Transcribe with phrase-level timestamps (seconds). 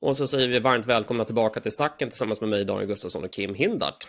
[0.00, 3.32] Och så säger vi varmt välkomna tillbaka till Stacken tillsammans med mig, Daniel Gustafsson och
[3.32, 4.08] Kim Hindart.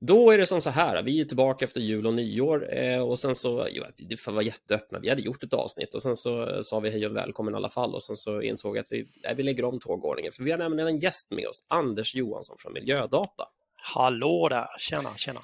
[0.00, 3.18] Då är det som så här, vi är tillbaka efter jul och nyår eh, och
[3.18, 6.62] sen så, ja, det får vara jätteöppna, vi hade gjort ett avsnitt och sen så
[6.62, 9.08] sa vi hej och välkommen i alla fall och sen så insåg jag att vi,
[9.24, 12.56] nej, vi lägger om tågordningen för vi har nämligen en gäst med oss, Anders Johansson
[12.58, 13.44] från Miljödata.
[13.74, 15.40] Hallå där, tjena, tjena.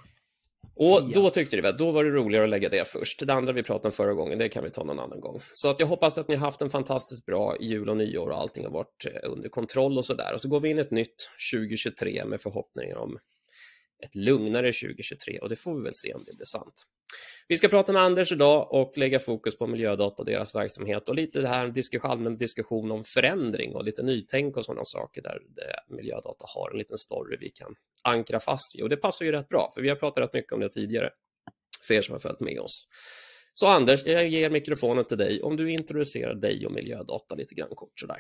[0.75, 3.27] Och då tyckte vi att då var det roligare att lägga det först.
[3.27, 5.41] Det andra vi pratade om förra gången, det kan vi ta någon annan gång.
[5.53, 8.41] Så att jag hoppas att ni har haft en fantastiskt bra jul och nyår och
[8.41, 10.33] allting har varit eh, under kontroll och så där.
[10.35, 13.19] Och så går vi in ett nytt 2023 med förhoppningar om
[14.03, 16.75] ett lugnare 2023 och det får vi väl se om det blir sant.
[17.49, 21.15] Vi ska prata med Anders idag och lägga fokus på miljödata och deras verksamhet och
[21.15, 25.39] lite det här diskussion, allmän diskussion om förändring och lite nytänk och sådana saker där
[25.89, 29.49] miljödata har en liten story vi kan ankra fast vid och det passar ju rätt
[29.49, 31.11] bra för vi har pratat rätt mycket om det tidigare
[31.87, 32.89] för er som har följt med oss.
[33.55, 37.69] Så Anders, jag ger mikrofonen till dig om du introducerar dig och miljödata lite grann
[37.75, 38.19] kort sådär.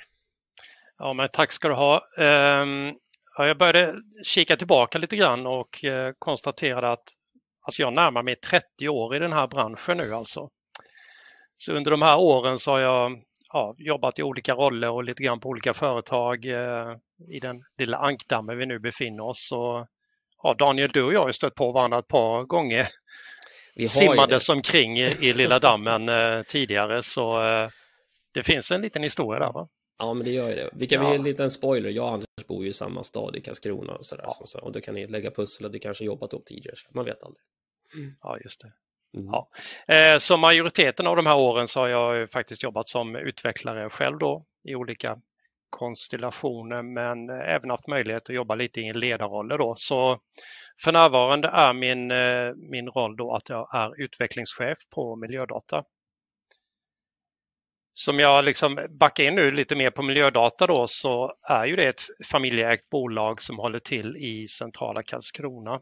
[0.98, 2.08] Ja, men tack ska du ha.
[2.18, 2.94] Um,
[3.36, 7.12] jag började kika tillbaka lite grann och uh, konstaterade att
[7.62, 10.48] alltså jag närmar mig 30 år i den här branschen nu alltså.
[11.56, 15.22] Så under de här åren så har jag ja, jobbat i olika roller och lite
[15.22, 16.96] grann på olika företag uh,
[17.28, 19.52] i den lilla ankdammen vi nu befinner oss.
[19.52, 19.86] Och,
[20.42, 22.86] ja, Daniel, du och jag har stött på varandra ett par gånger
[23.74, 27.38] vi simmades omkring i, i lilla dammen uh, tidigare så
[28.34, 29.68] det finns en liten historia där va?
[30.02, 30.70] Ja, men det gör ju det.
[30.72, 31.14] Vi kan ja.
[31.14, 31.90] en liten spoiler.
[31.90, 34.24] Jag och Anders bor ju i samma stad i Karlskrona och sådär.
[34.24, 34.46] Ja.
[34.46, 36.76] Så, och då kan ni lägga pussel och det kanske jobbat upp tidigare.
[36.90, 37.42] Man vet aldrig.
[37.94, 38.14] Mm.
[38.22, 38.72] Ja, just det.
[39.18, 39.32] Mm.
[39.32, 39.48] Ja.
[39.94, 44.18] Eh, så majoriteten av de här åren så har jag faktiskt jobbat som utvecklare själv
[44.18, 45.18] då i olika
[45.70, 49.74] konstellationer men även haft möjlighet att jobba lite i ledarroller då.
[49.76, 50.20] Så
[50.82, 55.84] för närvarande är min, eh, min roll då att jag är utvecklingschef på miljödata
[57.92, 61.88] som jag liksom backar in nu lite mer på miljödata då så är ju det
[61.88, 65.80] ett familjeägt bolag som håller till i centrala Karlskrona.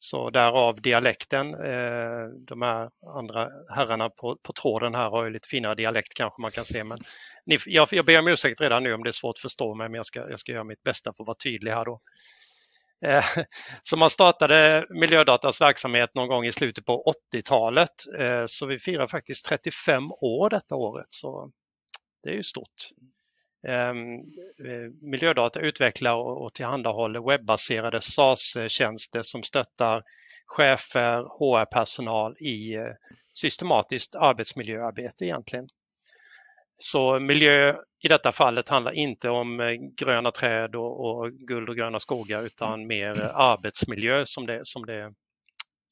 [0.00, 1.54] Så därav dialekten.
[1.54, 6.42] Eh, de här andra herrarna på, på tråden här har ju lite finare dialekt kanske
[6.42, 6.84] man kan se.
[6.84, 6.98] Men
[7.46, 9.88] ni, jag, jag ber om ursäkt redan nu om det är svårt att förstå mig
[9.88, 12.00] men jag ska, jag ska göra mitt bästa för att vara tydlig här då.
[13.06, 13.24] Eh,
[13.82, 17.90] så man startade Miljödatas verksamhet någon gång i slutet på 80-talet.
[18.18, 21.06] Eh, så vi firar faktiskt 35 år detta året.
[21.08, 21.50] Så
[22.22, 22.88] det är ju stort.
[23.68, 24.14] Ehm,
[24.66, 30.02] eh, Miljödata utvecklar och tillhandahåller webbaserade SAS-tjänster som stöttar
[30.46, 32.76] chefer, HR-personal i
[33.34, 35.68] systematiskt arbetsmiljöarbete egentligen.
[36.78, 41.76] Så miljö i detta fallet handlar inte om eh, gröna träd och, och guld och
[41.76, 42.88] gröna skogar utan mm.
[42.88, 45.14] mer arbetsmiljö som det, som det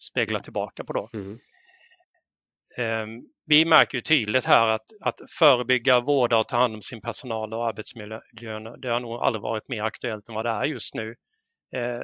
[0.02, 0.92] speglar tillbaka på.
[0.92, 1.10] Då.
[1.14, 1.38] Mm.
[2.76, 7.54] Ehm, vi märker tydligt här att, att förebygga, vårda och ta hand om sin personal
[7.54, 11.14] och arbetsmiljön, det har nog aldrig varit mer aktuellt än vad det är just nu.
[11.76, 12.02] Ehm,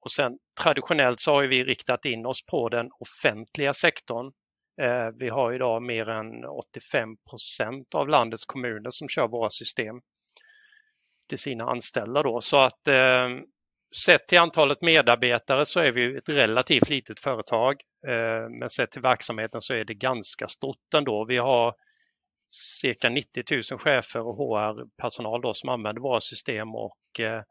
[0.00, 4.47] och sen traditionellt så har vi riktat in oss på den offentliga sektorn Eh,
[4.80, 10.00] Eh, vi har idag mer än 85 procent av landets kommuner som kör våra system
[11.28, 12.22] till sina anställda.
[12.22, 12.40] Då.
[12.40, 13.28] Så att eh,
[13.96, 17.80] sett till antalet medarbetare så är vi ett relativt litet företag.
[18.06, 21.24] Eh, men sett till verksamheten så är det ganska stort ändå.
[21.24, 21.74] Vi har
[22.50, 27.42] cirka 90 000 chefer och HR-personal som använder våra system och eh,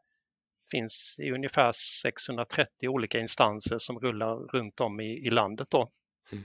[0.70, 1.72] finns i ungefär
[2.02, 5.68] 630 olika instanser som rullar runt om i, i landet.
[5.70, 5.90] Då.
[6.32, 6.44] Mm.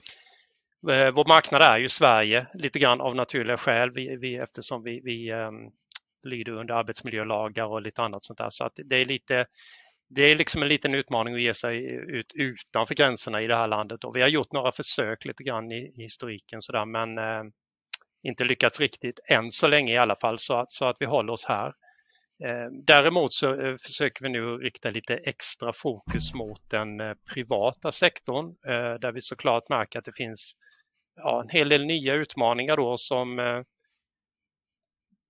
[0.89, 5.01] Eh, vår marknad är ju Sverige lite grann av naturliga skäl vi, vi, eftersom vi,
[5.03, 5.71] vi um,
[6.23, 8.49] lyder under arbetsmiljölagar och lite annat sånt där.
[8.49, 9.45] Så att det är lite
[10.09, 13.67] det är liksom en liten utmaning att ge sig ut utanför gränserna i det här
[13.67, 14.03] landet.
[14.03, 17.43] Och vi har gjort några försök lite grann i, i historiken sådär men eh,
[18.23, 21.33] inte lyckats riktigt än så länge i alla fall så att, så att vi håller
[21.33, 21.73] oss här.
[22.39, 27.91] Ehm, däremot så eh, försöker vi nu rikta lite extra fokus mot den eh, privata
[27.91, 30.53] sektorn eh, där vi såklart märker att det finns
[31.15, 33.63] ja, en hel del nya utmaningar då som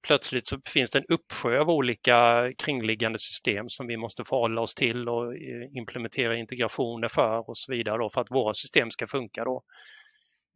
[0.08, 4.76] plötsligt så finns det en uppsjö av olika kringliggande system som vi måste förhålla oss
[4.76, 5.35] till och
[5.78, 9.44] implementera integrationer för och så vidare då för att våra system ska funka.
[9.44, 9.64] Då.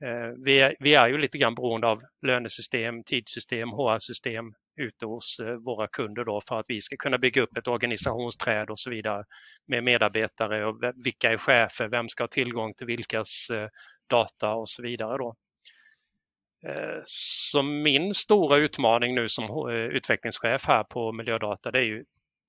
[0.06, 5.40] Eh, vi är, vi är ju lite grann beroende av lönesystem, tidssystem, HR-system ute hos
[5.40, 8.90] eh, våra kunder då för att vi ska kunna bygga upp ett organisationsträd och så
[8.90, 9.24] vidare
[9.68, 13.70] med medarbetare och vilka är chefer, vem ska ha tillgång till vilkas eh,
[14.10, 15.18] data och så vidare.
[15.18, 15.36] Då.
[17.04, 22.04] Så min stora utmaning nu som utvecklingschef här på Miljödata det är ju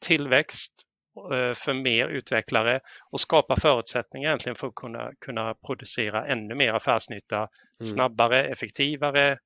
[0.07, 0.88] tillväxt
[1.55, 7.37] för mer utvecklare och skapa förutsättningar egentligen för att kunna, kunna producera ännu mer affärsnytta
[7.37, 7.93] mm.
[7.93, 9.39] snabbare, effektivare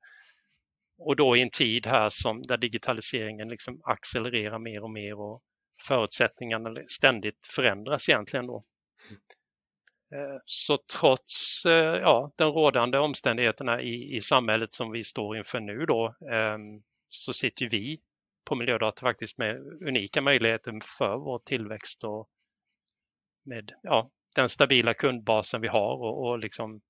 [0.98, 5.42] och då i en tid här som där digitaliseringen liksom accelererar mer och mer och
[5.86, 8.64] förutsättningarna ständigt förändras egentligen då.
[10.14, 15.60] Eh, så trots eh, ja, den rådande omständigheterna i, i samhället som vi står inför
[15.60, 18.00] nu då ehm, så sitter vi
[18.44, 19.56] på miljödata faktiskt med
[19.88, 22.28] unika möjligheter för vår tillväxt och
[23.44, 26.80] med ja, den stabila kundbasen vi har och, och liksom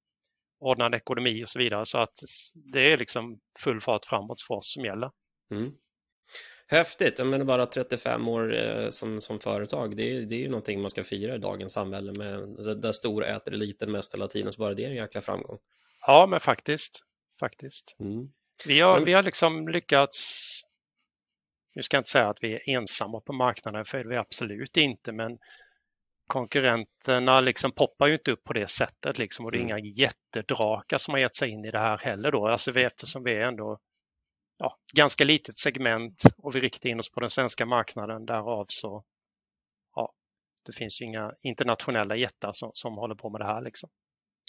[0.59, 1.87] ordnad ekonomi och så vidare.
[1.87, 2.15] Så att
[2.73, 5.11] det är liksom full fart framåt för oss som gäller.
[5.51, 5.73] Mm.
[6.67, 10.81] Häftigt, men bara 35 år eh, som, som företag, det är, det är ju någonting
[10.81, 12.39] man ska fira i dagens samhälle med
[12.81, 15.59] där stor äter liten mest hela tiden, så bara det är en jäkla framgång.
[16.07, 17.01] Ja, men faktiskt.
[17.41, 17.97] faktiskt.
[18.01, 18.29] Mm.
[18.67, 19.05] Vi, har, men...
[19.05, 20.63] vi har liksom lyckats,
[21.75, 24.17] nu ska jag inte säga att vi är ensamma på marknaden, för det är vi
[24.17, 25.39] absolut inte, men
[26.27, 29.79] konkurrenterna liksom poppar ju inte upp på det sättet liksom, och det är mm.
[29.79, 33.25] inga jättedrakar som har gett sig in i det här heller då, alltså vi, eftersom
[33.25, 33.79] vi är ändå
[34.59, 38.27] ja, ganska litet segment och vi riktar in oss på den svenska marknaden.
[38.27, 39.05] Därav så
[39.95, 40.13] ja,
[40.67, 43.63] det finns ju inga internationella jättar som, som håller på med det här.
[43.63, 43.91] Liksom.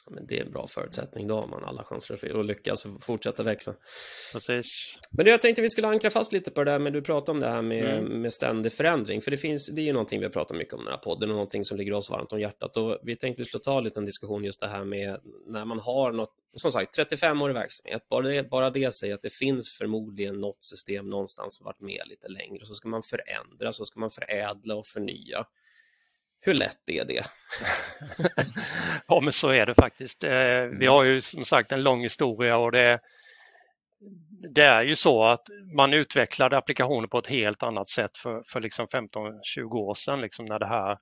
[0.09, 3.43] Men det är en bra förutsättning, då har man alla chanser att lyckas och fortsätta
[3.43, 3.75] växa.
[4.33, 4.99] Precis.
[5.11, 7.39] Men jag tänkte vi skulle ankra fast lite på det där med, du pratade om
[7.39, 8.21] det här med, mm.
[8.21, 10.81] med ständig förändring, för det finns, det är ju någonting vi har pratat mycket om
[10.81, 13.41] i den här podden och någonting som ligger oss varmt om hjärtat och vi tänkte
[13.41, 16.71] vi skulle ta en liten diskussion just det här med när man har något, som
[16.71, 20.63] sagt 35 år i verksamhet, bara det, bara det säger att det finns förmodligen något
[20.63, 24.75] system någonstans som varit med lite längre, så ska man förändra, så ska man förädla
[24.75, 25.45] och förnya.
[26.45, 27.25] Hur lätt är det?
[29.07, 30.23] ja, men så är det faktiskt.
[30.23, 32.99] Eh, vi har ju som sagt en lång historia och det,
[34.53, 38.61] det är ju så att man utvecklade applikationer på ett helt annat sätt för, för
[38.61, 40.97] liksom 15-20 år sedan liksom när det här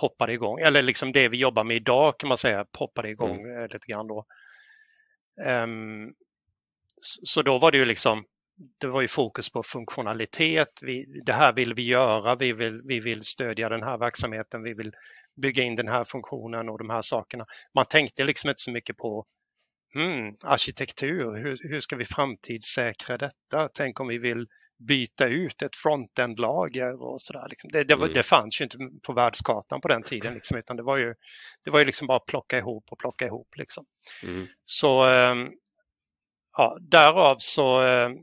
[0.00, 0.58] poppade igång.
[0.58, 3.62] Eller liksom det vi jobbar med idag kan man säga poppade igång mm.
[3.62, 4.24] Eh, lite grann då.
[5.46, 6.14] Um,
[7.00, 8.24] så då var det ju liksom
[8.80, 10.78] det var ju fokus på funktionalitet.
[10.82, 12.34] Vi, det här vill vi göra.
[12.34, 14.62] Vi vill, vi vill stödja den här verksamheten.
[14.62, 14.92] Vi vill
[15.42, 17.46] bygga in den här funktionen och de här sakerna.
[17.74, 19.26] Man tänkte liksom inte så mycket på
[19.94, 21.36] hmm, arkitektur.
[21.36, 23.68] Hur, hur ska vi framtidssäkra detta?
[23.74, 24.46] Tänk om vi vill
[24.88, 27.46] byta ut ett frontend-lager och sådär.
[27.50, 27.70] Liksom.
[27.72, 28.14] Det, det, mm.
[28.14, 31.14] det fanns ju inte på världskartan på den tiden, liksom, utan det var ju,
[31.64, 33.48] det var ju liksom bara plocka ihop och plocka ihop.
[33.56, 33.84] Liksom.
[34.22, 34.46] Mm.
[34.66, 35.50] Så ehm,
[36.56, 38.16] ja, därav så ehm,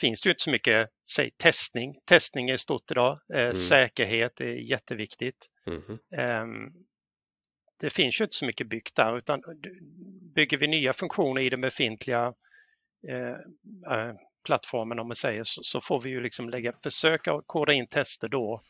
[0.00, 1.94] finns det ju inte så mycket säg, testning.
[2.06, 3.20] Testning är stort idag.
[3.34, 3.54] Eh, mm.
[3.54, 5.46] Säkerhet är jätteviktigt.
[5.66, 5.98] Mm.
[6.16, 6.72] Eh,
[7.80, 9.42] det finns ju inte så mycket byggt där utan
[10.34, 12.34] bygger vi nya funktioner i den befintliga
[13.08, 17.72] eh, eh, plattformen om man säger så, så, får vi ju liksom lägga, försöka koda
[17.72, 18.62] in tester då.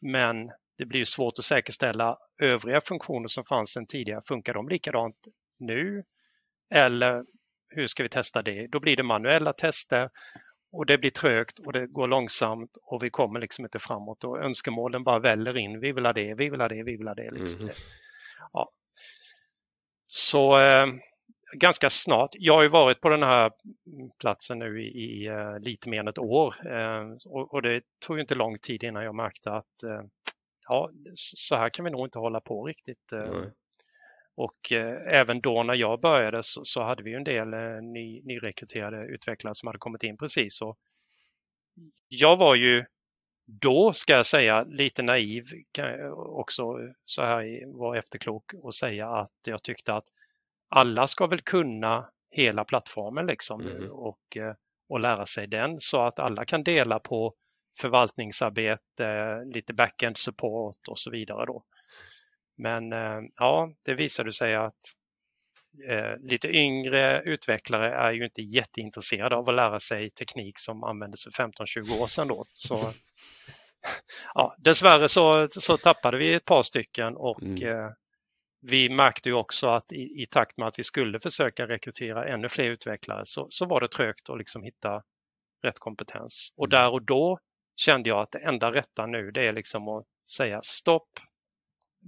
[0.00, 4.20] Men det blir svårt att säkerställa övriga funktioner som fanns sedan tidigare.
[4.28, 5.16] Funkar de likadant
[5.58, 6.04] nu?
[6.74, 7.24] Eller
[7.68, 8.66] hur ska vi testa det?
[8.66, 10.10] Då blir det manuella tester
[10.72, 14.38] och det blir trögt och det går långsamt och vi kommer liksom inte framåt och
[14.38, 15.80] önskemålen bara väller in.
[15.80, 17.30] Vi vill ha det, vi vill ha det, vi vill ha det.
[17.30, 17.60] Liksom.
[17.60, 17.74] Mm.
[18.52, 18.70] Ja.
[20.06, 20.86] Så eh,
[21.52, 23.50] ganska snart, jag har ju varit på den här
[24.20, 28.20] platsen nu i, i uh, lite mer än ett år uh, och, och, det tog
[28.20, 30.02] inte lång tid innan jag märkte att uh,
[30.68, 33.12] ja, så här kan vi nog inte hålla på riktigt.
[33.12, 33.50] Mm.
[34.38, 38.22] Och eh, även då när jag började så, så hade vi en del eh, ny,
[38.24, 40.62] nyrekryterade utvecklare som hade kommit in precis.
[40.62, 40.78] Och
[42.08, 42.84] jag var ju
[43.46, 45.44] då, ska jag säga, lite naiv
[46.14, 50.04] också så här var efterklok och säga att jag tyckte att
[50.68, 53.90] alla ska väl kunna hela plattformen liksom mm.
[53.90, 54.54] och, eh,
[54.88, 57.34] och lära sig den så att alla kan dela på
[57.80, 61.64] förvaltningsarbete, lite backend support och så vidare då.
[62.58, 64.74] Men eh, ja, det visade sig att
[65.88, 71.24] eh, lite yngre utvecklare är ju inte jätteintresserade av att lära sig teknik som användes
[71.24, 72.28] för 15-20 år sedan.
[72.28, 72.44] Då.
[72.54, 72.92] Så,
[74.34, 77.68] ja, dessvärre så, så tappade vi ett par stycken och mm.
[77.68, 77.90] eh,
[78.60, 82.48] vi märkte ju också att i, i, takt med att vi skulle försöka rekrytera ännu
[82.48, 85.02] fler utvecklare så, så var det trögt att liksom hitta
[85.62, 86.52] rätt kompetens.
[86.56, 86.70] Och mm.
[86.70, 87.38] där och då
[87.76, 91.08] kände jag att det enda rätta nu det är liksom att säga stopp,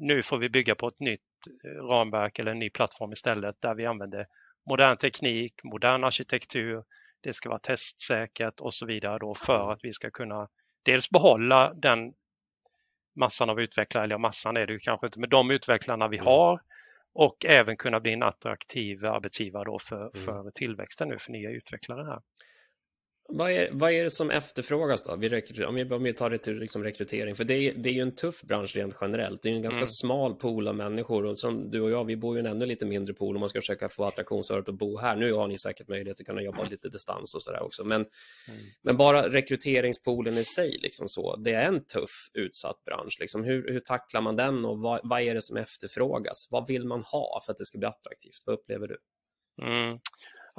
[0.01, 1.21] nu får vi bygga på ett nytt
[1.65, 4.27] eh, ramverk eller en ny plattform istället där vi använder
[4.67, 6.85] modern teknik, modern arkitektur,
[7.21, 10.49] det ska vara testsäkert och så vidare då för att vi ska kunna
[10.83, 12.13] dels behålla den
[13.17, 16.27] massan av utvecklare, eller massan är det ju kanske inte, men de utvecklarna vi mm.
[16.27, 16.61] har
[17.13, 20.25] och även kunna bli en attraktiv arbetsgivare då för, mm.
[20.25, 22.21] för tillväxten nu för nya utvecklare här.
[23.33, 25.17] Vad, är, vad är det som efterfrågas då?
[25.17, 27.93] Vi om, vi, om vi tar det till liksom rekrytering, för det är, det är
[27.93, 29.43] ju en tuff bransch rent generellt.
[29.43, 29.87] Det är en ganska mm.
[29.87, 32.87] smal pool av människor och som du och jag, vi bor ju en ännu lite
[32.87, 35.17] mindre pool om man ska försöka få attraktionsåret att bo här.
[35.17, 38.61] Nu har ni säkert möjlighet att kunna jobba lite distans och sådär också, men, mm.
[38.83, 43.17] men bara rekryteringspoolen i sig, liksom så, det är en tuff, utsatt bransch.
[43.21, 43.45] Liksom.
[43.45, 46.49] Hur, hur tacklar man den och vad, vad är det som efterfrågas?
[46.51, 48.43] Vad vill man ha för att det ska bli attraktivt?
[48.47, 48.97] Vad upplever du?
[49.63, 49.99] Mm.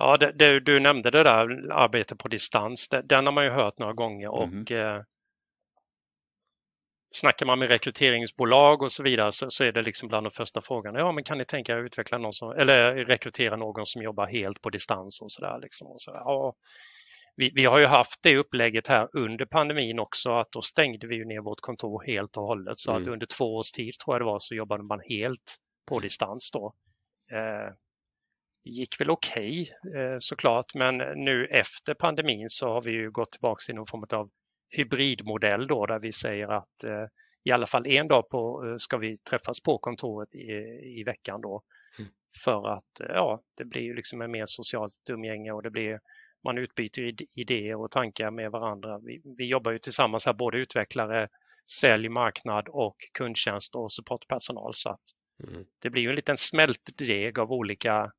[0.01, 2.89] Ja, det, det, du nämnde det där arbete på distans.
[2.89, 4.65] Det, den har man ju hört några gånger och mm.
[4.67, 5.01] eh,
[7.15, 10.61] snackar man med rekryteringsbolag och så vidare så, så, är det liksom bland de första
[10.61, 10.99] frågorna.
[10.99, 14.27] Ja, men kan ni tänka er att utveckla någon som, eller rekrytera någon som jobbar
[14.27, 15.87] helt på distans och så där liksom.
[15.87, 16.55] Och så, ja,
[17.35, 21.15] vi, vi, har ju haft det upplägget här under pandemin också att då stängde vi
[21.15, 23.01] ju ner vårt kontor helt och hållet så mm.
[23.01, 26.51] att under två års tid tror jag det var så jobbade man helt på distans
[26.53, 26.73] då.
[27.31, 27.73] Eh,
[28.63, 33.31] gick väl okej okay, eh, såklart, men nu efter pandemin så har vi ju gått
[33.31, 34.29] tillbaka till någon form av
[34.69, 37.05] hybridmodell då där vi säger att eh,
[37.43, 40.51] i alla fall en dag på, eh, ska vi träffas på kontoret i,
[40.99, 41.63] i veckan då.
[41.99, 42.11] Mm.
[42.43, 45.99] För att ja, det blir ju liksom en mer socialt umgänge och det blir
[46.43, 48.99] man utbyter idéer och tankar med varandra.
[48.99, 51.27] Vi, vi jobbar ju tillsammans här, både utvecklare,
[51.79, 55.01] sälj, marknad och kundtjänst och supportpersonal så att
[55.47, 55.65] mm.
[55.79, 58.11] det blir ju en liten smältdeg av olika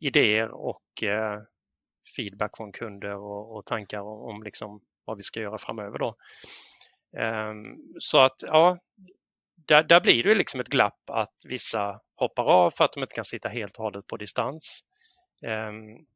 [0.00, 1.40] idéer och eh,
[2.16, 5.98] feedback från kunder och, och tankar om, om liksom vad vi ska göra framöver.
[5.98, 6.16] Då.
[7.16, 8.78] Ehm, så att ja,
[9.66, 13.14] där, där blir det liksom ett glapp att vissa hoppar av för att de inte
[13.14, 14.84] kan sitta helt och hållet på distans.
[15.42, 16.06] Ehm,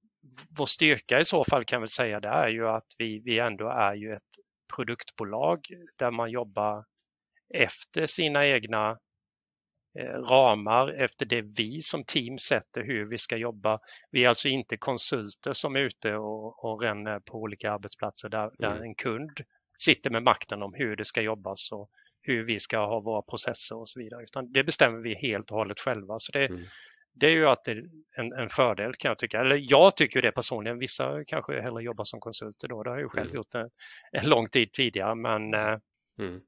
[0.58, 3.68] vår styrka i så fall kan vi säga det är ju att vi, vi ändå
[3.68, 4.30] är ju ett
[4.76, 6.84] produktbolag där man jobbar
[7.54, 8.98] efter sina egna
[10.02, 13.78] ramar efter det vi som team sätter hur vi ska jobba.
[14.10, 18.42] Vi är alltså inte konsulter som är ute och, och ränner på olika arbetsplatser där,
[18.42, 18.54] mm.
[18.58, 19.30] där en kund
[19.78, 21.90] sitter med makten om hur det ska jobbas och
[22.22, 24.22] hur vi ska ha våra processer och så vidare.
[24.22, 26.18] Utan det bestämmer vi helt och hållet själva.
[26.18, 26.62] Så det, mm.
[27.12, 29.40] det är ju alltid en, en, fördel kan jag tycka.
[29.40, 30.78] Eller jag tycker det personligen.
[30.78, 32.82] Vissa kanske hellre jobbar som konsulter då.
[32.82, 33.36] Det har jag själv mm.
[33.36, 33.70] gjort en,
[34.12, 35.14] en, lång tid tidigare.
[35.14, 35.78] Men, eh,
[36.18, 36.40] mm.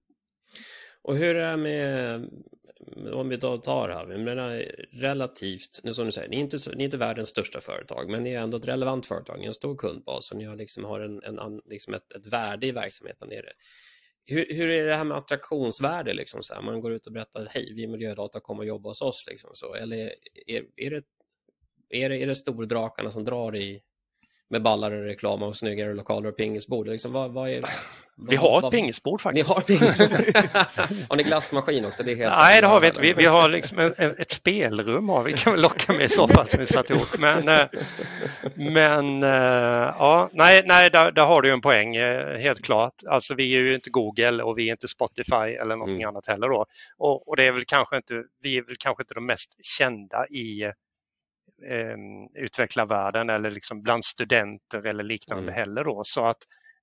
[1.02, 2.30] Och hur är det med
[3.12, 6.58] om vi då tar här, jag menar relativt, nu som du säger, ni är, inte,
[6.74, 9.76] ni är inte världens största företag, men ni är ändå ett relevant företag, en stor
[9.76, 13.52] kundbas och ni har, liksom, har en, en, liksom ett, ett värde i verksamheten nere.
[14.26, 16.14] Hur, hur är det här med attraktionsvärde?
[16.14, 16.62] Liksom, så här?
[16.62, 19.24] Man går ut och berättar, hej, vi miljödata kommer att jobba hos oss.
[19.30, 19.74] Liksom, så.
[19.74, 19.96] Eller
[20.46, 21.02] är, är, det,
[21.90, 23.82] är, det, är det stordrakarna som drar i,
[24.50, 26.88] med ballare reklam och snyggare lokaler och pingisbord?
[26.88, 29.48] Liksom, vad, vad är, vad, vi har ett pingisbord faktiskt.
[29.48, 30.36] Ni har pingisbord?
[31.08, 32.02] har ni glassmaskin också?
[32.02, 33.00] Det är helt Nej, det har vi inte.
[33.00, 36.28] Vi, vi har liksom ett, ett, spelrum har vi kan vi locka med i så
[36.28, 37.18] fall som vi satt ihop.
[37.18, 37.64] Men, eh,
[38.54, 42.94] men eh, ja, nej, nej där, där har du en poäng eh, helt klart.
[43.08, 46.08] Alltså vi är ju inte Google och vi är inte Spotify eller någonting mm.
[46.08, 46.66] annat heller då.
[46.98, 50.26] Och, och, det är väl kanske inte, vi är väl kanske inte de mest kända
[50.26, 50.72] i
[51.70, 51.96] eh,
[52.44, 55.54] utvecklarvärlden eller liksom bland studenter eller liknande mm.
[55.54, 56.00] heller då.
[56.04, 56.38] Så att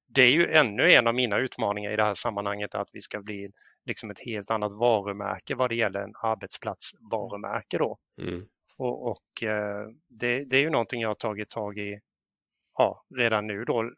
[0.08, 3.22] det är ju ännu en av mina utmaningar i det här sammanhanget att vi ska
[3.22, 3.50] bli
[3.86, 7.98] liksom ett helt annat varumärke vad det gäller en arbetsplatsvarumärke då.
[8.22, 8.46] Mm.
[8.78, 9.88] Och, och eh,
[10.20, 12.00] det, det, är ju någonting jag har tagit tag i
[12.78, 13.92] ja, redan nu då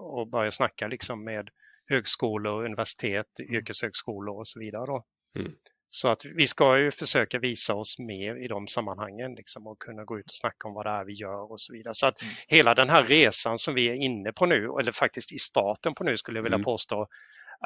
[0.00, 1.48] och börjat snacka liksom med
[1.86, 3.54] högskolor, universitet, mm.
[3.54, 4.86] yrkeshögskolor och så vidare.
[4.86, 5.04] Då.
[5.38, 5.52] Mm.
[5.92, 10.04] Så att vi ska ju försöka visa oss mer i de sammanhangen liksom, och kunna
[10.04, 11.94] gå ut och snacka om vad det är vi gör och så vidare.
[11.94, 12.34] Så att mm.
[12.48, 16.04] hela den här resan som vi är inne på nu, eller faktiskt i starten på
[16.04, 16.64] nu skulle jag vilja mm.
[16.64, 17.06] påstå,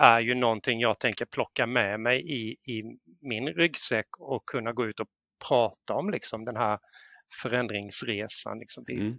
[0.00, 2.82] är ju någonting jag tänker plocka med mig i, i
[3.20, 5.08] min ryggsäck och kunna gå ut och
[5.48, 6.78] prata om liksom, den här
[7.42, 8.58] förändringsresan.
[8.58, 8.84] Liksom.
[8.88, 9.18] Mm.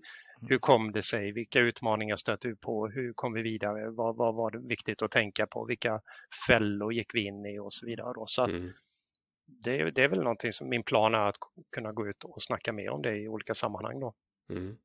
[0.49, 1.31] Hur kom det sig?
[1.31, 2.87] Vilka utmaningar stötte du på?
[2.87, 3.89] Hur kom vi vidare?
[3.89, 5.65] Vad, vad var det viktigt att tänka på?
[5.65, 6.01] Vilka
[6.47, 8.13] fällor gick vi in i och så vidare.
[8.15, 8.23] Då.
[8.27, 8.71] Så att, mm
[9.47, 11.35] det, det, är väl någonting som min plan är att
[11.71, 13.99] kunna gå ut och snacka mer om det i olika sammanhang.
[13.99, 14.13] Då.
[14.49, 14.77] Mm.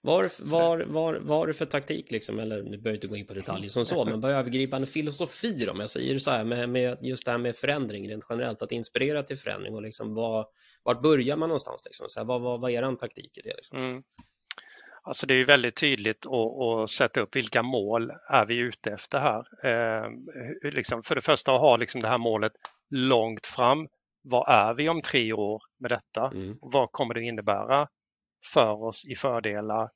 [0.00, 3.34] Vad var, var, var det för taktik, liksom, eller nu behöver inte gå in på
[3.34, 7.24] detaljer som så, men vad övergripande filosofi om jag säger så här med, med just
[7.24, 10.46] det här med förändring rent generellt, att inspirera till förändring och liksom vad,
[10.82, 11.82] vart börjar man någonstans?
[11.84, 12.06] Liksom?
[12.08, 13.54] Så här, vad, vad, vad är er taktik i det?
[13.56, 13.78] Liksom?
[13.78, 14.02] Mm.
[15.02, 19.18] Alltså det är väldigt tydligt att, att, sätta upp vilka mål är vi ute efter
[19.18, 19.44] här.
[19.64, 20.10] Eh,
[20.72, 22.52] liksom för det första att ha liksom det här målet
[22.90, 23.88] långt fram
[24.22, 26.26] vad är vi om tre år med detta?
[26.26, 26.58] Mm.
[26.60, 27.88] Vad kommer det innebära
[28.52, 29.90] för oss i fördelar?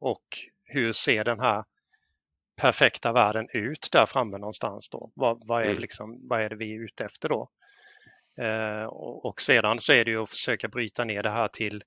[0.00, 0.24] Och
[0.64, 1.64] hur ser den här
[2.56, 5.12] perfekta världen ut där framme någonstans då?
[5.14, 5.78] Vad, vad är, mm.
[5.78, 7.48] liksom, vad är det vi är ute efter då?
[8.40, 11.82] Eh, och, och, sedan så är det ju att försöka bryta ner det här till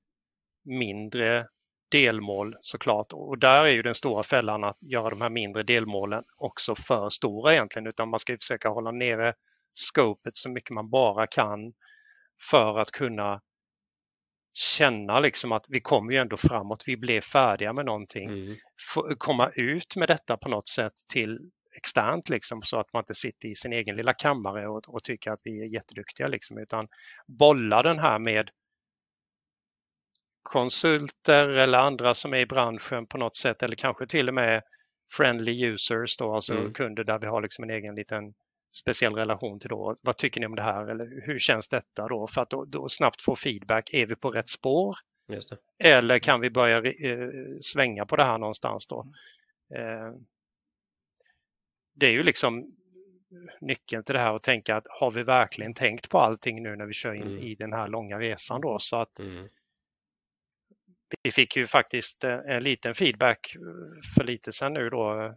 [0.63, 1.47] mindre
[1.91, 3.13] delmål såklart.
[3.13, 7.09] Och där är ju den stora fällan att göra de här mindre delmålen också för
[7.09, 9.33] stora egentligen, utan man ska försöka hålla nere
[9.79, 11.73] scopet så mycket man bara kan
[12.49, 13.41] för att kunna
[14.53, 18.29] känna liksom att vi kommer ju ändå framåt, vi blev färdiga med någonting.
[18.29, 18.57] Mm.
[19.17, 21.39] komma ut med detta på något sätt till
[21.75, 25.31] externt liksom så att man inte sitter i sin egen lilla kammare och, och tycker
[25.31, 26.87] att vi är jätteduktiga liksom utan
[27.27, 28.49] bolla den här med
[30.43, 34.61] konsulter eller andra som är i branschen på något sätt eller kanske till och med
[35.17, 36.73] friendly users då, alltså mm.
[36.73, 38.33] kunder där vi har liksom en egen liten
[38.71, 39.97] speciell relation till då.
[40.01, 42.27] Vad tycker ni om det här eller hur känns detta då?
[42.27, 43.93] För att då, då snabbt få feedback.
[43.93, 44.97] Är vi på rätt spår?
[45.79, 47.29] Eller kan vi börja eh,
[47.61, 49.05] svänga på det här någonstans då?
[49.75, 50.13] Eh,
[51.95, 52.75] det är ju liksom
[53.61, 56.85] nyckeln till det här att tänka att har vi verkligen tänkt på allting nu när
[56.85, 57.43] vi kör in mm.
[57.43, 59.47] i den här långa resan då så att mm.
[61.23, 63.55] vi fick ju faktiskt en, en liten feedback
[64.15, 65.35] för lite sedan nu då Eh,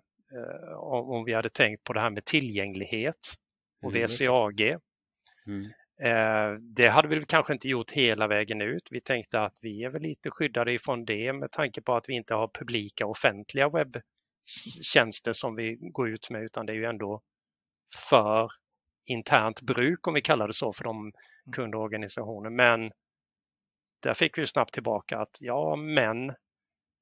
[0.76, 3.34] om vi hade tänkt på det här med tillgänglighet
[3.82, 4.06] och mm.
[4.06, 4.60] VCAG.
[5.46, 5.70] Mm.
[6.02, 8.88] Eh, det hade vi kanske inte gjort hela vägen ut.
[8.90, 12.14] Vi tänkte att vi är väl lite skyddade ifrån det med tanke på att vi
[12.14, 17.22] inte har publika offentliga webbtjänster som vi går ut med utan det är ju ändå
[18.10, 18.50] för
[19.04, 21.12] internt bruk om vi kallar det så för de mm.
[21.52, 22.50] kundorganisationer.
[22.50, 22.92] Men
[24.02, 26.34] där fick vi snabbt tillbaka att ja, men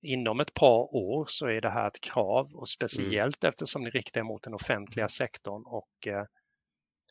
[0.03, 2.67] inom ett par år så är det här ett krav och mm.
[2.67, 3.49] speciellt mm.
[3.49, 6.25] eftersom ni riktar mot den offentliga sektorn och eh,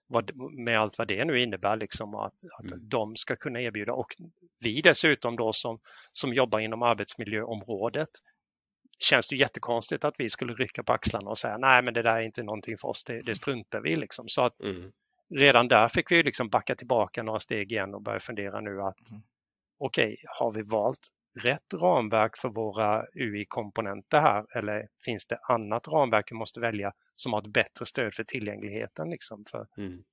[0.08, 2.90] vad, med allt vad det nu innebär, liksom att, att mm.
[2.90, 4.16] de ska kunna erbjuda och
[4.60, 5.80] vi dessutom då som,
[6.12, 8.10] som jobbar inom arbetsmiljöområdet
[9.00, 12.16] känns det jättekonstigt att vi skulle rycka på axlarna och säga nej men det där
[12.16, 14.28] är inte någonting för oss, det, det struntar vi liksom.
[14.28, 14.92] Så att mm.
[15.36, 19.12] redan där fick vi liksom backa tillbaka några steg igen och börja fundera nu att
[19.12, 19.24] mm.
[19.78, 21.08] okej, okay, har vi valt
[21.40, 27.34] rätt ramverk för våra UI-komponenter här eller finns det annat ramverk vi måste välja som
[27.34, 30.04] har ett bättre stöd för tillgängligheten liksom för, mm.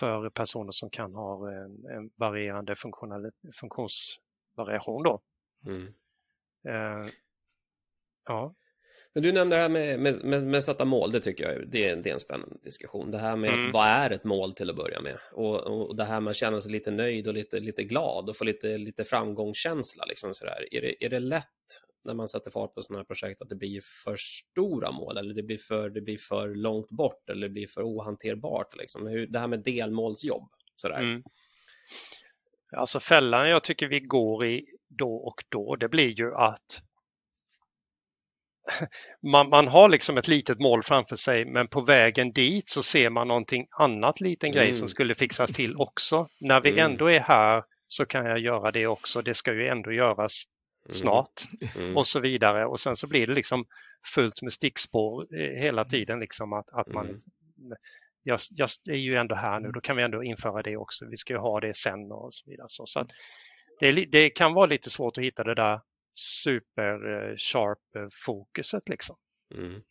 [0.00, 2.74] för personer som kan ha en, en varierande
[3.60, 5.20] funktionsvariation då.
[5.66, 5.86] Mm.
[6.68, 7.06] Uh,
[8.24, 8.54] ja.
[9.14, 11.84] Men du nämnde det här med, med, med, med sätta mål, det tycker jag det
[11.84, 13.10] är, det är en spännande diskussion.
[13.10, 13.72] Det här med mm.
[13.72, 15.18] vad är ett mål till att börja med?
[15.32, 18.36] Och, och det här med att känna sig lite nöjd och lite, lite glad och
[18.36, 20.04] få lite, lite framgångskänsla.
[20.04, 20.68] Liksom sådär.
[20.70, 21.46] Är, det, är det lätt
[22.04, 25.34] när man sätter fart på sådana här projekt att det blir för stora mål eller
[25.34, 28.76] det blir för, det blir för långt bort eller det blir för ohanterbart?
[28.76, 29.26] Liksom.
[29.28, 30.48] Det här med delmålsjobb.
[30.76, 31.00] Sådär.
[31.00, 31.22] Mm.
[32.76, 36.82] Alltså fällan jag tycker vi går i då och då, det blir ju att
[39.22, 43.10] man, man har liksom ett litet mål framför sig men på vägen dit så ser
[43.10, 44.74] man någonting annat liten grej mm.
[44.74, 46.28] som skulle fixas till också.
[46.40, 46.90] När vi mm.
[46.90, 49.22] ändå är här så kan jag göra det också.
[49.22, 50.44] Det ska ju ändå göras
[50.84, 50.94] mm.
[50.94, 51.42] snart
[51.76, 51.96] mm.
[51.96, 52.66] och så vidare.
[52.66, 53.64] Och sen så blir det liksom
[54.14, 56.20] fullt med stickspår eh, hela tiden.
[56.20, 57.20] Liksom att, att man, mm.
[58.22, 61.06] jag, jag är ju ändå här nu, då kan vi ändå införa det också.
[61.10, 62.66] Vi ska ju ha det sen och så vidare.
[62.68, 63.10] Så, så att
[63.80, 65.80] det, det, kan vara lite svårt att hitta det där
[66.14, 69.16] super sharp fokuset liksom.
[69.54, 69.82] Mm.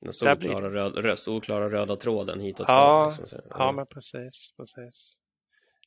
[0.00, 0.70] Den solklara,
[1.02, 3.40] röd, solklara röda tråden hit och ja, liksom.
[3.50, 3.56] ja.
[3.58, 4.52] ja, men precis.
[4.56, 5.18] precis.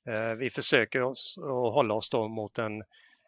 [0.08, 2.82] Eh, vi försöker oss att hålla oss då mot en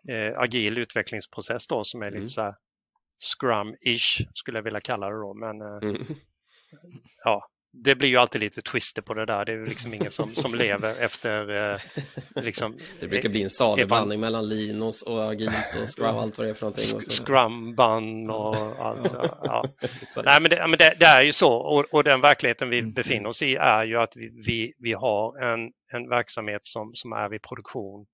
[0.09, 2.19] eh, agil utvecklingsprocess då som är mm.
[2.19, 2.55] lite så här
[3.19, 5.33] scrum-ish skulle jag vilja kalla det då.
[5.33, 6.05] Men eh, mm.
[7.23, 9.45] ja, det blir ju alltid lite twister på det där.
[9.45, 11.71] Det är liksom ingen som, som lever efter...
[11.71, 11.77] Eh,
[12.43, 16.47] liksom, det brukar bli en salig blandning mellan Linus och agilt och scrum allt vad
[16.47, 16.99] det är för någonting.
[16.99, 19.13] Scrum-band och allt.
[19.43, 19.69] Ja.
[20.23, 22.93] Nej, men, det, men det, det, är ju så och, och den verkligheten vi mm.
[22.93, 27.13] befinner oss i är ju att vi, vi, vi har en, en verksamhet som, som
[27.13, 28.05] är i produktion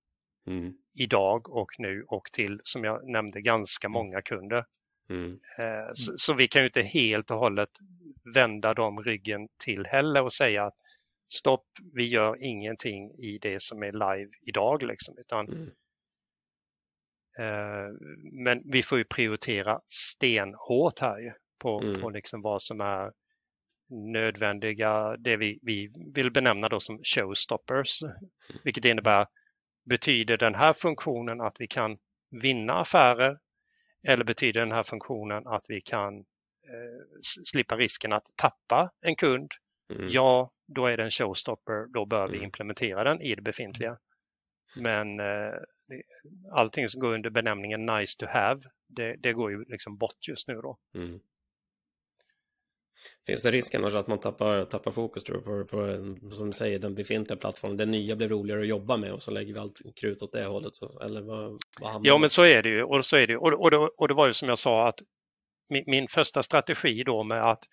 [0.46, 0.72] mm.
[0.94, 4.64] idag och nu och till, som jag nämnde, ganska många kunder.
[5.10, 5.32] Mm.
[5.58, 7.68] Eh, så, så, vi kan ju inte helt och hållet
[8.34, 10.74] vända dem ryggen till heller och säga att
[11.28, 14.82] stopp, vi gör ingenting i det som är live idag.
[14.82, 15.70] Liksom, utan, mm.
[17.38, 17.94] eh,
[18.44, 22.00] men vi får ju prioritera stenhårt här ju, på, mm.
[22.00, 23.12] på liksom vad som är
[24.12, 28.02] nödvändiga, det vi, vi vill benämna då som showstoppers.
[28.02, 28.14] Mm.
[28.64, 29.26] Vilket innebär,
[29.84, 31.98] betyder den här funktionen att vi kan
[32.30, 33.38] vinna affärer
[34.08, 36.24] eller betyder den här funktionen att vi kan
[36.66, 37.06] eh,
[37.44, 39.50] slippa risken att tappa en kund?
[39.94, 40.08] Mm.
[40.10, 41.86] Ja, då är det en showstopper.
[41.92, 42.44] Då bör vi mm.
[42.44, 43.98] implementera den i det befintliga.
[44.76, 45.54] Men eh,
[46.52, 50.48] allting som går under benämningen nice to have, det, det går ju liksom bort just
[50.48, 50.78] nu då.
[50.94, 51.20] Mm.
[53.26, 56.78] Finns det risken att man tappar, tappar fokus tror du, på, på, som du säger,
[56.78, 57.76] den befintliga plattformen?
[57.76, 60.44] Det nya blir roligare att jobba med och så lägger vi allt krut åt det
[60.44, 60.74] hållet.
[60.74, 62.82] Så, eller vad, vad ja, men så är det ju.
[62.82, 65.02] Och, så är det, och, och, det, och det var ju som jag sa att
[65.68, 67.64] min, min första strategi då med att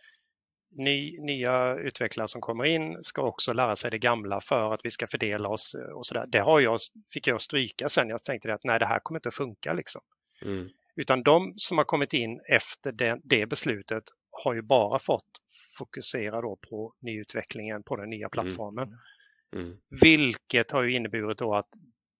[0.75, 4.91] ny, nya utvecklare som kommer in ska också lära sig det gamla för att vi
[4.91, 6.25] ska fördela oss och sådär.
[6.27, 6.79] Det har jag,
[7.13, 8.09] fick jag stryka sen.
[8.09, 10.01] Jag tänkte att nej, det här kommer inte att funka liksom.
[10.41, 10.69] Mm.
[10.95, 15.29] Utan de som har kommit in efter det, det beslutet har ju bara fått
[15.77, 18.29] fokusera då på nyutvecklingen på den nya mm.
[18.29, 18.87] plattformen.
[18.87, 19.65] Mm.
[19.65, 19.77] Mm.
[20.01, 21.69] Vilket har ju inneburit då att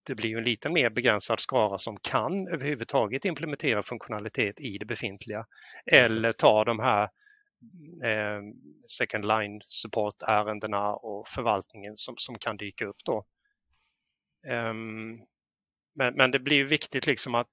[0.06, 5.46] det blir en lite mer begränsad skara som kan överhuvudtaget implementera funktionalitet i det befintliga
[5.86, 7.04] eller ta de här
[8.04, 8.42] eh,
[8.88, 13.26] second line support-ärendena och förvaltningen som, som kan dyka upp då.
[14.48, 15.26] Um,
[15.96, 17.48] men, men det blir viktigt liksom att,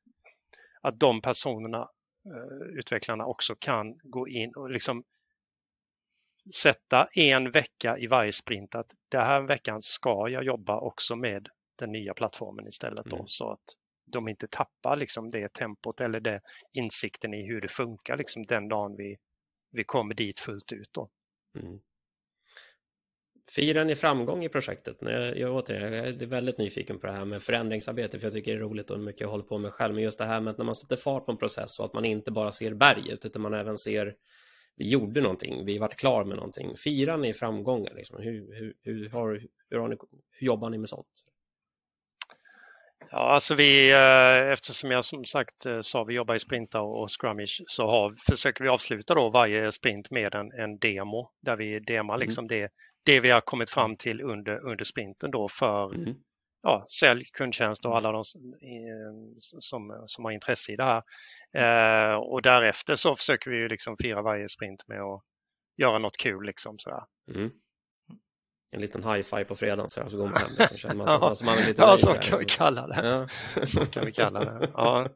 [0.83, 1.89] att de personerna
[2.27, 5.05] Eh, utvecklarna också kan gå in och liksom
[6.63, 11.49] sätta en vecka i varje sprint att den här veckan ska jag jobba också med
[11.81, 13.29] den nya plattformen istället då, mm.
[13.29, 13.65] så att
[14.07, 16.41] de inte tappar liksom det tempot eller det
[16.73, 19.17] insikten i hur det funkar liksom den dagen vi,
[19.71, 20.89] vi kommer dit fullt ut.
[20.93, 21.11] Då.
[21.59, 21.81] Mm.
[23.55, 24.97] Firar ni framgång i projektet?
[25.01, 28.53] Jag, jag, återigen, jag är väldigt nyfiken på det här med förändringsarbete, för jag tycker
[28.53, 29.95] det är roligt och mycket jag håller på med själv.
[29.95, 31.95] Men just det här med att när man sätter fart på en process och att
[31.95, 34.17] man inte bara ser berget, utan man även ser
[34.77, 36.77] vi gjorde någonting, vi vart klar med någonting.
[36.77, 37.95] Firar ni framgångar?
[37.95, 38.23] Liksom?
[38.23, 39.97] Hur, hur, hur, har, hur, har ni,
[40.31, 41.27] hur jobbar ni med sånt?
[43.11, 47.21] Ja, alltså vi, eh, eftersom jag som sagt eh, sa vi jobbar i sprintar och
[47.21, 51.81] scrummage så har, försöker vi avsluta då varje sprint med en, en demo där vi
[51.81, 52.25] demar mm.
[52.25, 52.49] liksom mm.
[52.49, 52.71] det
[53.05, 56.15] det vi har kommit fram till under, under sprinten då för mm.
[56.63, 58.25] ja, sälj, kundtjänst och alla de
[59.39, 61.03] som, som har intresse i det här.
[61.53, 65.23] Eh, och därefter så försöker vi liksom fira varje sprint med att
[65.77, 66.47] göra något kul.
[66.47, 67.03] Liksom, sådär.
[67.35, 67.51] Mm.
[68.73, 70.51] En liten high-five på fredagen så, så går man hem.
[70.59, 73.29] Liksom, känner man, så, ja, så man är lite ja så kan vi kalla det.
[73.55, 73.67] Ja.
[73.67, 74.71] så kan vi kalla det.
[74.75, 75.09] Ja.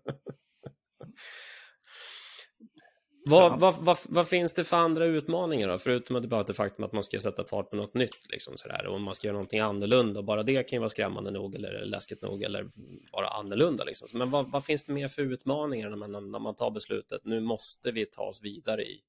[3.27, 5.79] Vad, vad, vad, vad, finns det för andra utmaningar då?
[5.79, 8.87] Förutom att bara det faktum att man ska sätta fart på något nytt liksom sådär,
[8.87, 10.23] och man ska göra någonting annorlunda.
[10.23, 12.71] Bara det kan ju vara skrämmande nog eller läskigt nog eller
[13.13, 13.85] bara annorlunda.
[13.85, 14.19] Liksom.
[14.19, 17.21] Men vad, finns det mer för utmaningar när man, när man tar beslutet?
[17.25, 19.01] Nu måste vi ta oss vidare i,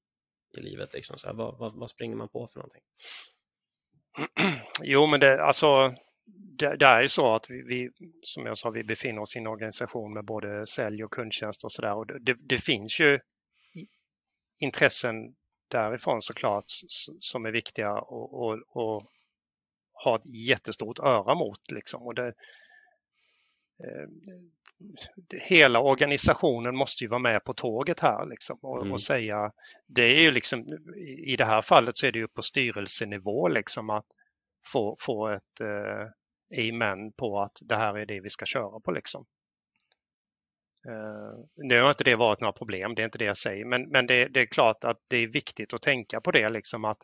[0.56, 0.94] i livet.
[0.94, 1.18] Liksom.
[1.18, 2.82] Så vad, vad, springer man på för någonting?
[4.82, 5.94] Jo, men det, alltså,
[6.58, 7.90] det, det är ju så att vi, vi,
[8.22, 11.72] som jag sa, vi befinner oss i en organisation med både sälj och kundtjänst och
[11.72, 11.94] sådär.
[11.94, 13.20] Och det, det finns ju
[14.58, 15.14] intressen
[15.70, 16.64] därifrån såklart
[17.20, 19.10] som är viktiga och, och, och
[20.04, 21.70] ha ett jättestort öra mot.
[21.70, 22.02] Liksom.
[22.02, 22.32] Och det,
[25.30, 28.92] hela organisationen måste ju vara med på tåget här liksom, och, mm.
[28.92, 29.52] och, säga,
[29.86, 30.66] det är ju liksom,
[31.26, 34.06] i det här fallet så är det ju på styrelsenivå liksom att
[34.72, 38.90] få, få ett eh, amen på att det här är det vi ska köra på.
[38.90, 39.26] Liksom.
[40.88, 43.88] Eh, nu har inte det varit några problem, det är inte det jag säger, men,
[43.88, 46.98] men det, det, är klart att det är viktigt att tänka på det, liksom att,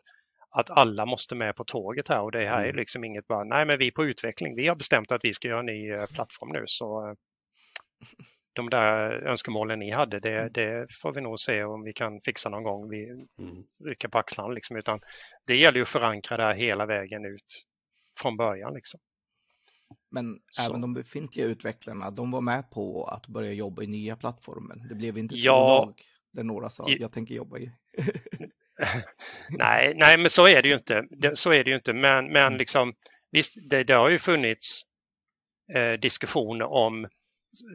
[0.53, 2.75] att alla måste med på tåget här och det här är mm.
[2.75, 5.47] liksom inget bara, nej men vi är på utveckling, vi har bestämt att vi ska
[5.47, 7.13] göra en ny eh, plattform nu så eh,
[8.53, 10.51] de där önskemålen ni hade, det, mm.
[10.53, 12.89] det, får vi nog se om vi kan fixa någon gång.
[12.89, 13.63] Vi mm.
[13.85, 14.99] rycker på axlarna liksom, utan
[15.47, 17.65] det gäller ju att förankra det här hela vägen ut
[18.19, 18.73] från början.
[18.73, 18.99] Liksom.
[20.11, 20.69] Men så.
[20.69, 24.87] även de befintliga utvecklarna, de var med på att börja jobba i nya plattformen.
[24.89, 25.53] Det blev inte ja.
[25.53, 27.71] två dag där några sa jag tänker jobba i.
[29.49, 31.03] nej, nej, men så är det ju inte.
[31.33, 31.93] Så är det ju inte.
[31.93, 32.57] Men, men mm.
[32.57, 32.93] liksom,
[33.31, 34.81] visst, det, det har ju funnits
[35.75, 37.07] eh, diskussioner om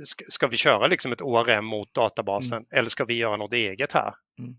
[0.05, 2.67] ska, ska, vi köra liksom ett ORM mot databasen mm.
[2.71, 4.15] eller ska vi göra något eget här?
[4.39, 4.57] Mm.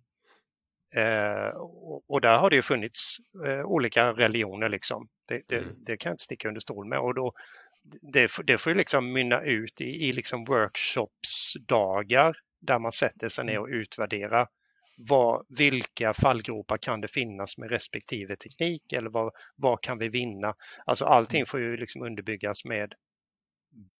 [0.95, 5.07] Eh, och, och, där har det ju funnits eh, olika religioner liksom.
[5.27, 5.75] Det, det, mm.
[5.77, 6.99] det, kan jag inte sticka under stol med.
[6.99, 7.33] Och då,
[8.13, 13.45] det, det får ju liksom mynna ut i, i liksom workshopsdagar där man sätter sig
[13.45, 13.63] ner mm.
[13.63, 14.47] och utvärderar
[15.07, 20.55] vad, vilka fallgropar kan det finnas med respektive teknik eller vad, vad kan vi vinna?
[20.85, 21.45] Alltså allting mm.
[21.45, 22.93] får ju liksom underbyggas med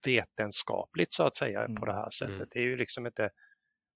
[0.06, 2.36] vetenskapligt så att säga på det här sättet.
[2.36, 2.48] Mm.
[2.52, 3.30] Det är ju liksom inte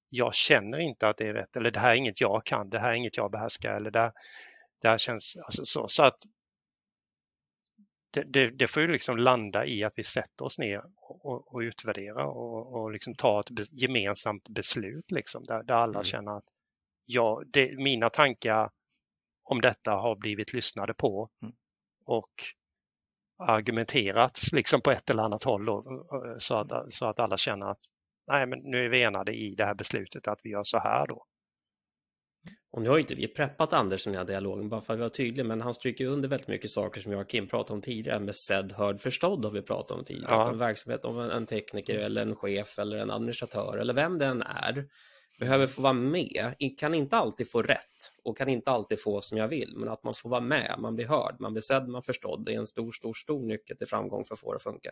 [0.10, 2.80] jag känner inte att det är rätt eller det här är inget jag kan, det
[2.80, 4.12] här är inget jag behärskar eller det,
[4.82, 5.88] det här känns alltså så.
[5.88, 6.18] Så att
[8.12, 11.60] det, det, det, får ju liksom landa i att vi sätter oss ner och, och
[11.60, 16.04] utvärderar och, och liksom tar ett gemensamt beslut liksom, där, där alla mm.
[16.04, 16.53] känner att
[17.06, 18.70] ja, det, mina tankar
[19.44, 21.54] om detta har blivit lyssnade på mm.
[22.06, 22.32] och
[23.38, 26.06] argumenterats liksom på ett eller annat håll då,
[26.38, 27.80] så, att, så att alla känner att
[28.28, 31.08] nej, men nu är vi enade i det här beslutet att vi gör så här
[31.08, 31.26] då.
[32.72, 35.00] och nu har ju inte vi preppat Anders i den här dialogen bara för att
[35.00, 37.82] vara tydlig, men han stryker under väldigt mycket saker som jag och Kim pratade om
[37.82, 38.20] tidigare.
[38.20, 40.32] Med sedd, hörd, förstådd har vi pratat om tidigare.
[40.32, 40.50] Ja.
[40.50, 44.42] En verksamhet, om en tekniker eller en chef eller en administratör eller vem det än
[44.42, 44.88] är
[45.44, 49.38] behöver få vara med, kan inte alltid få rätt och kan inte alltid få som
[49.38, 52.02] jag vill, men att man får vara med, man blir hörd, man blir sedd, man
[52.02, 52.46] förstådd.
[52.46, 54.92] Det är en stor, stor, stor nyckel till framgång för att få det att funka.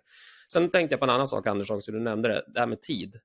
[0.53, 2.81] Sen tänkte jag på en annan sak, Anders, också, du nämnde det, det här med
[2.81, 3.19] tid.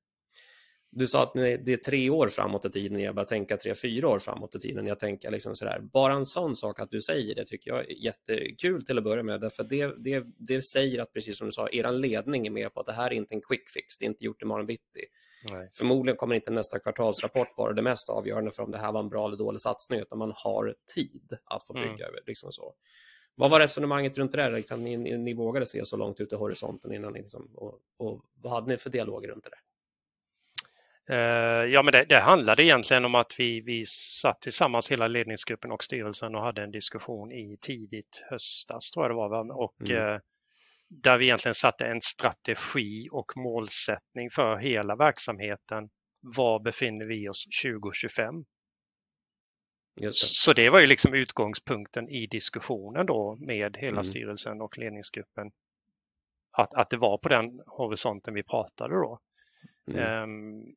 [0.90, 4.08] Du sa att det är tre år framåt i tiden, jag börjar tänka tre, fyra
[4.08, 4.86] år framåt i tiden.
[4.86, 8.04] Jag tänker liksom sådär, bara en sån sak att du säger det tycker jag är
[8.04, 11.68] jättekul till att börja med, därför det, det, det säger att, precis som du sa,
[11.72, 14.06] er ledning är med på att det här är inte en quick fix, det är
[14.06, 15.04] inte gjort imorgon bitti.
[15.50, 15.68] Nej.
[15.72, 19.08] Förmodligen kommer inte nästa kvartalsrapport vara det mest avgörande för om det här var en
[19.08, 22.00] bra eller dålig satsning, utan man har tid att få bygga mm.
[22.00, 22.20] över.
[22.26, 22.74] Liksom så.
[23.34, 24.50] Vad var resonemanget runt det där?
[24.50, 28.52] Liksom, ni, ni, vågade se så långt ut i horisonten innan liksom, och, och vad
[28.52, 29.60] hade ni för dialoger runt det där?
[31.10, 33.84] Uh, ja, men det, det handlade egentligen om att vi, vi
[34.22, 39.10] satt tillsammans hela ledningsgruppen och styrelsen och hade en diskussion i tidigt höstas tror jag
[39.10, 39.60] det var.
[39.62, 40.20] Och mm.
[40.88, 45.90] Där vi egentligen satte en strategi och målsättning för hela verksamheten.
[46.20, 48.44] Var befinner vi oss 2025?
[49.96, 50.14] Det.
[50.14, 54.04] Så det var ju liksom utgångspunkten i diskussionen då med hela mm.
[54.04, 55.50] styrelsen och ledningsgruppen.
[56.52, 59.20] Att, att det var på den horisonten vi pratade då.
[59.90, 60.22] Mm.
[60.22, 60.74] Um,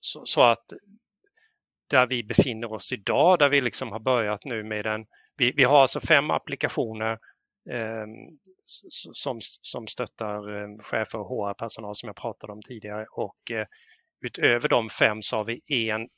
[0.00, 0.72] så, så, att
[1.90, 5.64] där vi befinner oss idag, där vi liksom har börjat nu med en, vi, vi
[5.64, 7.18] har alltså fem applikationer
[7.70, 8.38] Ehm,
[9.12, 13.66] som, som stöttar eh, chefer och HR-personal som jag pratade om tidigare och eh,
[14.20, 16.08] utöver de fem så har vi en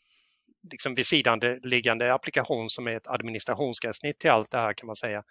[0.71, 4.97] liksom vid sidan liggande applikation som är ett administrationsgränssnitt till allt det här kan man
[4.97, 5.23] säga.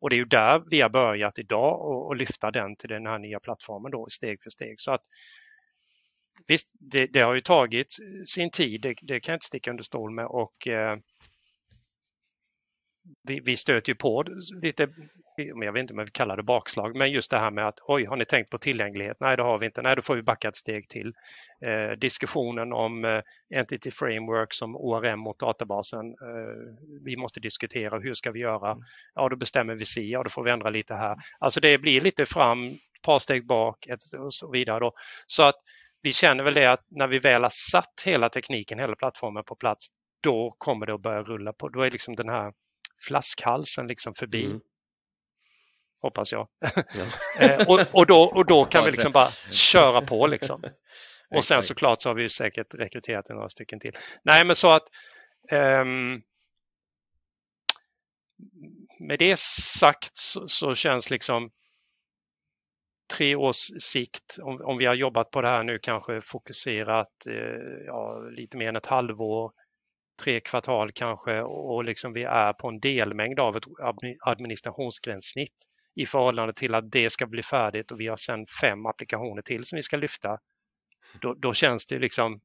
[0.00, 3.06] Och det är ju där vi har börjat idag och, och lyfta den till den
[3.06, 4.80] här nya plattformen då steg för steg.
[4.80, 5.02] Så att
[6.46, 9.84] Visst, det, det har ju tagit sin tid, det, det, kan jag inte sticka under
[9.84, 10.98] stol med och eh,
[13.22, 14.24] vi, vi stöter ju på
[14.62, 14.88] lite,
[15.36, 17.78] jag vet inte om jag vill kalla det bakslag, men just det här med att
[17.82, 19.16] oj, har ni tänkt på tillgänglighet?
[19.20, 19.82] Nej, det har vi inte.
[19.82, 21.12] Nej, då får vi backa ett steg till.
[21.60, 23.22] Eh, diskussionen om eh,
[23.54, 26.06] Entity Framework som ORM mot databasen.
[26.06, 28.70] Eh, vi måste diskutera hur ska vi göra?
[28.70, 28.84] Mm.
[29.14, 31.16] Ja, då bestämmer vi si, ja, då får vi ändra lite här.
[31.38, 34.80] Alltså det blir lite fram, ett par steg bak ett, och så vidare.
[34.80, 34.92] Då.
[35.26, 35.56] Så att
[36.02, 39.54] vi känner väl det att när vi väl har satt hela tekniken, hela plattformen på
[39.56, 39.86] plats,
[40.22, 41.68] då kommer det att börja rulla på.
[41.68, 42.52] Då är liksom den här
[42.98, 44.44] flaskhalsen liksom förbi.
[44.44, 44.60] Mm.
[46.02, 46.48] Hoppas jag.
[46.60, 46.70] Ja.
[47.46, 50.62] Eh, och, och, då, och då kan vi liksom bara köra på liksom.
[51.34, 53.96] Och sen såklart så har vi säkert rekryterat några stycken till.
[54.22, 54.88] Nej men så att
[55.52, 56.22] um,
[58.98, 61.50] med det sagt så, så, känns liksom
[63.16, 67.84] tre års sikt, om, om, vi har jobbat på det här nu kanske fokuserat eh,
[67.86, 69.52] ja, lite mer än ett halvår,
[70.22, 73.64] tre kvartal kanske och liksom vi är på en delmängd av ett
[74.20, 75.56] administrationsgränssnitt
[75.94, 79.64] i förhållande till att det ska bli färdigt och vi har sedan fem applikationer till
[79.64, 80.38] som vi ska lyfta.
[81.20, 82.40] Då, då känns det liksom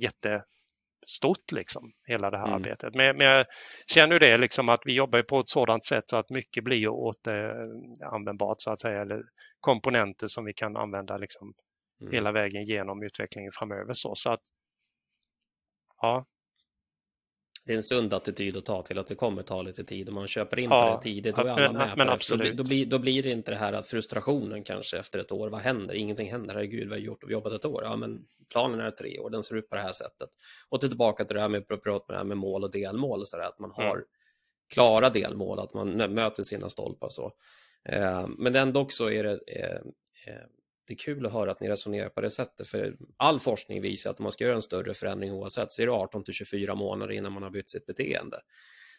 [0.00, 2.56] jättestort liksom, hela det här mm.
[2.56, 2.94] arbetet.
[2.94, 3.46] Men, men jag
[3.86, 8.56] känner det liksom att vi jobbar på ett sådant sätt så att mycket blir återanvändbart
[8.58, 9.22] så att säga, eller
[9.60, 11.54] komponenter som vi kan använda liksom
[12.00, 12.12] mm.
[12.12, 13.92] hela vägen genom utvecklingen framöver.
[13.92, 14.42] Så, så att
[16.00, 16.26] ja,
[17.66, 20.08] det är en sund attityd att ta till att det kommer ta lite tid.
[20.08, 22.56] Om man köper in ja, på det tidigt, då är alla med men, på absolut.
[22.56, 22.62] det.
[22.62, 25.60] Då blir, då blir det inte det här att frustrationen kanske efter ett år, vad
[25.60, 25.94] händer?
[25.94, 27.82] Ingenting händer, herregud, vi har gjort och jobbat ett år.
[27.84, 30.28] Ja, men planen är tre år, den ser ut på det här sättet.
[30.68, 33.44] Och tillbaka till det här med, med, det här med mål och delmål, så där,
[33.44, 34.04] att man har mm.
[34.74, 37.08] klara delmål, att man möter sina stolpar.
[37.08, 37.32] Så.
[37.88, 39.80] Eh, men ändå också är det eh,
[40.26, 40.42] eh,
[40.86, 44.10] det är kul att höra att ni resonerar på det sättet, för all forskning visar
[44.10, 46.74] att om man ska göra en större förändring oavsett så är det 18 till 24
[46.74, 48.40] månader innan man har bytt sitt beteende.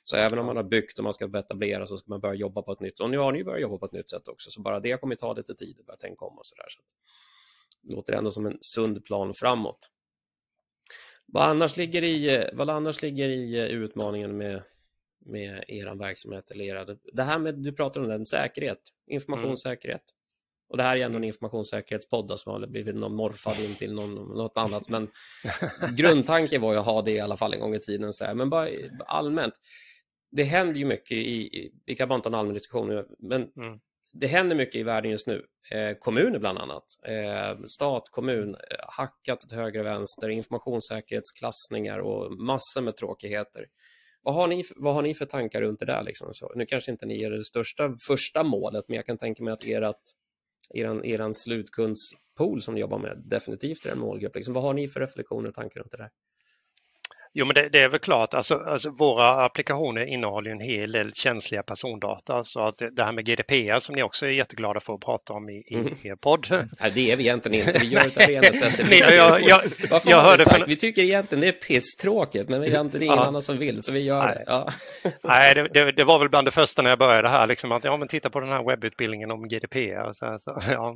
[0.03, 2.61] Så även om man har byggt och man ska etablera så ska man börja jobba
[2.61, 2.99] på ett nytt.
[2.99, 5.15] Och nu har ni börjat jobba på ett nytt sätt också, så bara det kommer
[5.15, 6.65] ta lite tid att börja tänka om och så där.
[6.69, 6.81] Så
[7.81, 9.89] det låter ändå som en sund plan framåt.
[11.25, 14.63] Vad annars ligger i, vad annars ligger i eh, utmaningen med,
[15.19, 16.51] med er verksamhet?
[16.51, 20.01] Eller era, det här med, du pratar om den, säkerhet, informationssäkerhet.
[20.01, 20.24] Mm.
[20.69, 24.15] Och det här är ändå en informationssäkerhetspodd som har blivit någon morfad in till någon,
[24.15, 24.89] något annat.
[24.89, 25.07] Men
[25.95, 28.13] grundtanken var ju att ha det i alla fall en gång i tiden.
[28.13, 28.33] Så här.
[28.33, 28.69] Men bara
[29.05, 29.53] allmänt,
[30.31, 33.79] det händer ju mycket i, vi kan bara inte ha en allmän diskussion men mm.
[34.13, 35.45] det händer mycket i världen just nu.
[35.71, 42.31] Eh, kommuner bland annat, eh, stat, kommun, eh, hackat till höger och vänster, informationssäkerhetsklassningar och
[42.31, 43.65] massor med tråkigheter.
[44.21, 46.03] Vad har ni, vad har ni för tankar runt det där?
[46.03, 46.27] Liksom?
[46.31, 49.53] Så, nu kanske inte ni är det största första målet, men jag kan tänka mig
[49.53, 50.01] att ert
[50.73, 54.35] eran, eran slutkundspool som ni jobbar med definitivt är en målgrupp.
[54.35, 56.09] Liksom, vad har ni för reflektioner och tankar runt det där?
[57.37, 58.33] Jo, men det, det, är väl klart.
[58.33, 62.43] Alltså, alltså, våra applikationer innehåller en hel del känsliga persondata.
[62.43, 65.49] Så att det här med GDPR som ni också är jätteglada för att prata om
[65.49, 65.97] i, i mm.
[66.03, 66.47] er podd.
[66.49, 67.79] Nej, det är vi egentligen inte.
[67.79, 70.65] Vi gör det av ren jag, jag, jag, jag hörde för...
[70.67, 73.25] Vi tycker egentligen det är pisstråkigt, men inte, det är ingen ja.
[73.25, 74.35] annan som vill, så vi gör Nej.
[74.35, 74.43] det.
[74.47, 74.69] Ja.
[75.23, 77.83] Nej, det, det, det, var väl bland det första när jag började här, liksom, att
[77.83, 80.13] ja, men titta på den här webbutbildningen om GDPR.
[80.13, 80.95] Så, så, ja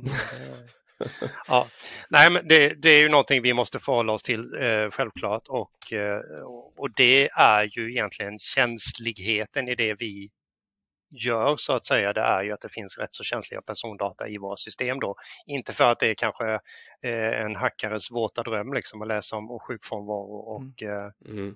[1.48, 1.66] ja.
[2.10, 5.92] Nej, men det, det, är ju någonting vi måste förhålla oss till eh, självklart och,
[5.92, 6.20] eh,
[6.76, 10.30] och det är ju egentligen känsligheten i det vi
[11.10, 14.38] gör så att säga, det är ju att det finns rätt så känsliga persondata i
[14.38, 15.14] våra system då.
[15.46, 16.52] Inte för att det är kanske
[17.02, 21.12] eh, en hackares våta dröm liksom att läsa om sjukfrånvaro och mm.
[21.28, 21.54] mm.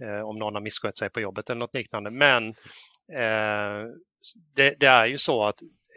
[0.00, 2.10] Eh, om någon har misskött sig på jobbet eller något liknande.
[2.10, 2.48] Men
[3.12, 3.86] eh,
[4.54, 5.87] det, det, är ju så att Eh,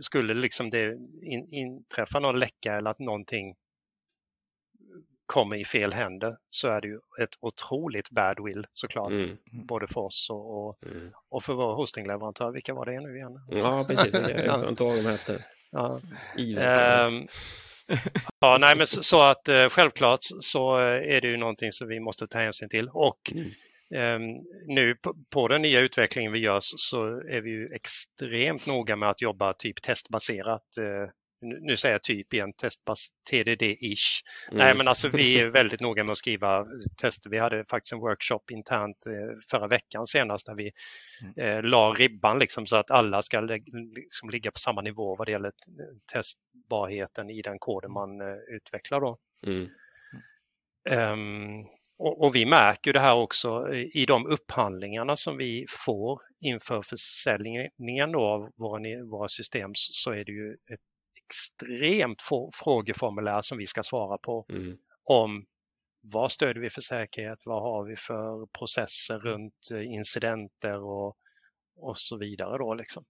[0.00, 3.56] skulle liksom det in, inträffa någon läcka eller att någonting
[5.26, 9.10] kommer i fel händer så är det ju ett otroligt badwill såklart.
[9.10, 9.36] Mm.
[9.52, 11.10] Både för oss och, och, mm.
[11.28, 12.52] och för vår hostingleverantör.
[12.52, 13.40] Vilka var det nu igen?
[13.50, 14.14] Ja, precis.
[14.14, 15.44] Jag kommer inte ihåg vad de hette.
[15.70, 16.00] Ja.
[16.36, 17.28] Um,
[18.40, 22.00] ja, nej, men så, så att uh, självklart så är det ju någonting som vi
[22.00, 23.50] måste ta hänsyn till och mm.
[23.94, 24.96] Ehm, nu
[25.30, 29.52] på, den nya utvecklingen vi gör så är vi ju extremt noga med att jobba
[29.52, 30.76] typ testbaserat.
[30.78, 34.22] Eh, nu säger jag typ igen, testbas TDD-ish.
[34.50, 34.58] Mm.
[34.58, 36.66] Nej, men alltså vi är väldigt noga med att skriva
[37.00, 37.30] tester.
[37.30, 40.72] Vi hade faktiskt en workshop internt eh, förra veckan senast där vi
[41.22, 41.56] mm.
[41.56, 45.32] eh, la ribban liksom så att alla ska liksom ligga på samma nivå vad det
[45.32, 45.52] gäller
[46.12, 49.00] testbarheten i den koden man eh, utvecklar.
[49.00, 49.18] Då.
[49.46, 49.68] Mm.
[50.90, 51.66] Um,
[51.98, 58.14] och, och, vi märker det här också i de upphandlingarna som vi får inför försäljningen
[58.14, 60.80] av våra, våra system så är det ju ett
[61.24, 64.76] extremt frågeformulär som vi ska svara på mm.
[65.04, 65.46] om
[66.00, 71.16] vad stöder vi för säkerhet, vad har vi för processer runt incidenter och,
[71.76, 72.58] och så vidare.
[72.58, 73.04] Då, liksom.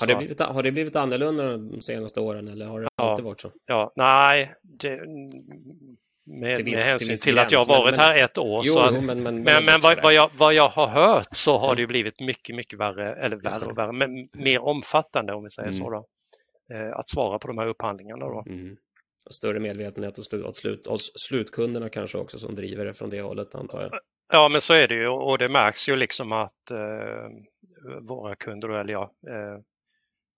[0.00, 3.24] Har det, blivit, har det blivit annorlunda de senaste åren eller har det ja, alltid
[3.24, 3.52] varit så?
[3.66, 5.00] Ja, nej, det,
[6.24, 8.62] med, med hänsyn till, till att jag har varit men, här ett år.
[8.66, 11.58] Jo, så att, men, men, men, men vad, vad, jag, vad jag har hört så
[11.58, 15.50] har det blivit mycket, mycket värre, eller värre och värre, men mer omfattande om vi
[15.50, 15.78] säger mm.
[15.78, 15.90] så.
[15.90, 16.06] Då.
[16.74, 18.26] Eh, att svara på de här upphandlingarna.
[18.26, 18.44] Då.
[18.46, 18.76] Mm.
[19.30, 23.82] Större medvetenhet hos, slut, hos slutkunderna kanske också som driver det från det hållet antar
[23.82, 23.90] jag.
[24.32, 27.28] Ja, men så är det ju och det märks ju liksom att eh,
[28.00, 29.60] våra kunder, eller ja, eh,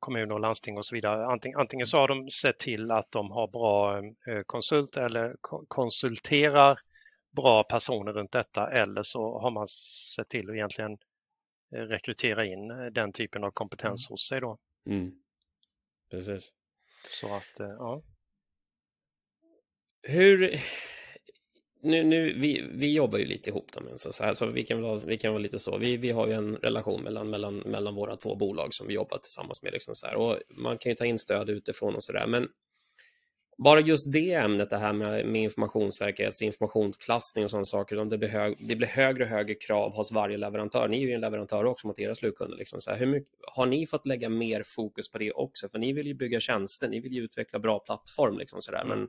[0.04, 1.26] kommuner och landsting och så vidare.
[1.26, 5.36] Antingen, antingen så har de sett till att de har bra eh, konsult eller
[5.68, 6.80] konsulterar
[7.30, 9.66] bra personer runt detta eller så har man
[10.16, 10.92] sett till att egentligen
[11.74, 14.12] eh, rekrytera in eh, den typen av kompetens mm.
[14.12, 14.58] hos sig då.
[14.86, 15.12] Mm.
[16.10, 16.52] Precis.
[17.08, 18.02] Så att, ja.
[20.02, 20.60] Hur,
[21.84, 25.00] nu, nu, vi, vi jobbar ju lite ihop dem, så, här, så vi kan vara,
[25.06, 25.78] vi kan vara lite så.
[25.78, 29.18] Vi, vi har ju en relation mellan, mellan, mellan våra två bolag som vi jobbar
[29.18, 29.72] tillsammans med.
[29.72, 30.14] Liksom så här.
[30.14, 32.26] Och man kan ju ta in stöd utifrån och så där.
[32.26, 32.48] Men
[33.58, 38.28] bara just det ämnet, det här med, med informationssäkerhet, informationsklassning och sådana saker, det blir,
[38.28, 40.88] hög, det blir högre och högre krav hos varje leverantör.
[40.88, 42.56] Ni är ju en leverantör också mot era slutkunder.
[42.56, 42.80] Liksom.
[42.80, 45.68] Så här, hur mycket, har ni fått lägga mer fokus på det också?
[45.68, 48.38] För ni vill ju bygga tjänster, ni vill ju utveckla bra plattform.
[48.38, 48.84] Liksom, så där.
[48.84, 48.98] Mm.
[48.98, 49.08] Men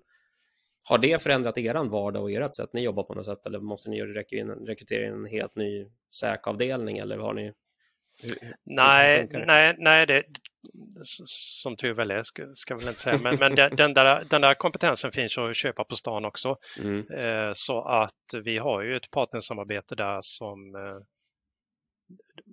[0.88, 3.90] har det förändrat er vardag och ert sätt ni jobbar på något sätt eller måste
[3.90, 7.54] ni rekrytera en helt ny säkavdelning eller har ni?
[8.24, 10.24] Hur, nej, hur nej, nej, det
[11.26, 14.54] som tur väl är ska, ska väl inte säga, men, men den, där, den där
[14.54, 16.58] kompetensen finns att köpa på stan också.
[16.80, 17.08] Mm.
[17.12, 20.98] Eh, så att vi har ju ett partnersamarbete där som eh,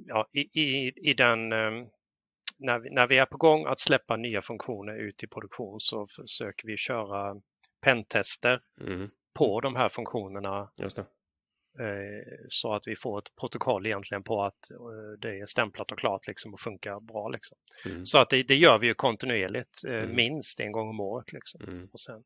[0.06, 1.86] ja, i, i, i den eh,
[2.58, 6.06] när vi, när vi är på gång att släppa nya funktioner ut i produktion så
[6.06, 7.40] försöker vi köra
[7.84, 9.10] pentester mm.
[9.34, 10.70] på de här funktionerna.
[11.78, 15.98] Eh, så att vi får ett protokoll egentligen på att eh, det är stämplat och
[15.98, 17.28] klart liksom och funkar bra.
[17.28, 17.58] Liksom.
[17.86, 18.06] Mm.
[18.06, 20.16] Så att det, det, gör vi ju kontinuerligt, eh, mm.
[20.16, 21.32] minst en gång om året.
[21.32, 21.60] Liksom.
[21.66, 21.88] Mm.
[21.92, 22.24] Och sen,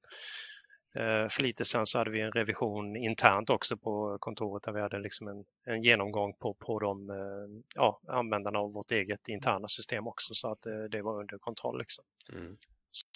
[1.31, 4.99] för lite sen så hade vi en revision internt också på kontoret där vi hade
[4.99, 7.11] liksom en, en genomgång på, på de
[7.75, 11.79] ja, användarna av vårt eget interna system också så att det var under kontroll.
[11.79, 12.05] Liksom.
[12.33, 12.57] Mm.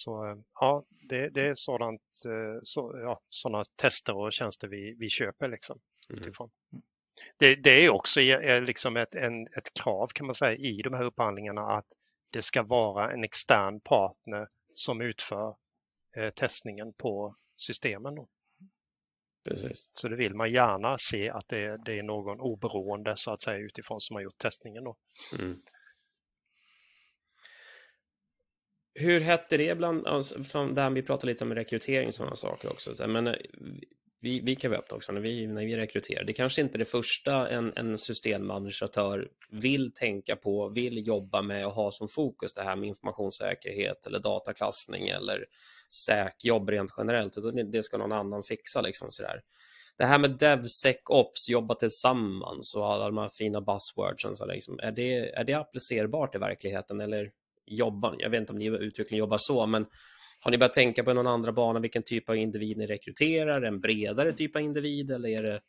[0.03, 4.95] Så eh, ja, det, det är sådant, eh, så, ja, sådana tester och tjänster vi,
[4.99, 5.47] vi köper.
[5.47, 6.21] Liksom, mm.
[6.21, 6.49] utifrån.
[7.37, 10.93] Det, det är också är liksom ett, en, ett krav kan man säga i de
[10.93, 11.85] här upphandlingarna att
[12.29, 15.55] det ska vara en extern partner som utför
[16.15, 18.15] eh, testningen på systemen.
[18.15, 18.27] Då.
[19.43, 19.89] Precis.
[19.93, 23.57] Så det vill man gärna se att det, det, är någon oberoende så att säga
[23.57, 24.83] utifrån som har gjort testningen.
[24.83, 24.95] Då.
[25.39, 25.61] Mm.
[28.93, 30.37] Hur hette det bland, alltså,
[30.73, 33.35] det här, vi pratade lite om rekrytering och sådana saker också, men eh,
[34.21, 36.23] vi, vi kan vara öppna också när vi, när vi rekryterar.
[36.23, 41.67] Det kanske inte är det första en, en systemadministratör vill tänka på, vill jobba med
[41.67, 45.45] och ha som fokus det här med informationssäkerhet eller dataklassning eller
[46.05, 48.81] säkjobb rent generellt, utan det ska någon annan fixa.
[48.81, 49.41] Liksom sådär.
[49.97, 54.91] Det här med DevSecOps, jobba tillsammans och alla de här fina buzzwords, så liksom, är,
[54.91, 57.31] det, är det applicerbart i verkligheten eller
[57.65, 59.85] jobbar, jag vet inte om ni uttryckligen jobbar så, men
[60.43, 63.61] har ni börjat tänka på någon andra bana, vilken typ av individ ni rekryterar?
[63.61, 65.61] En bredare typ av individ eller är det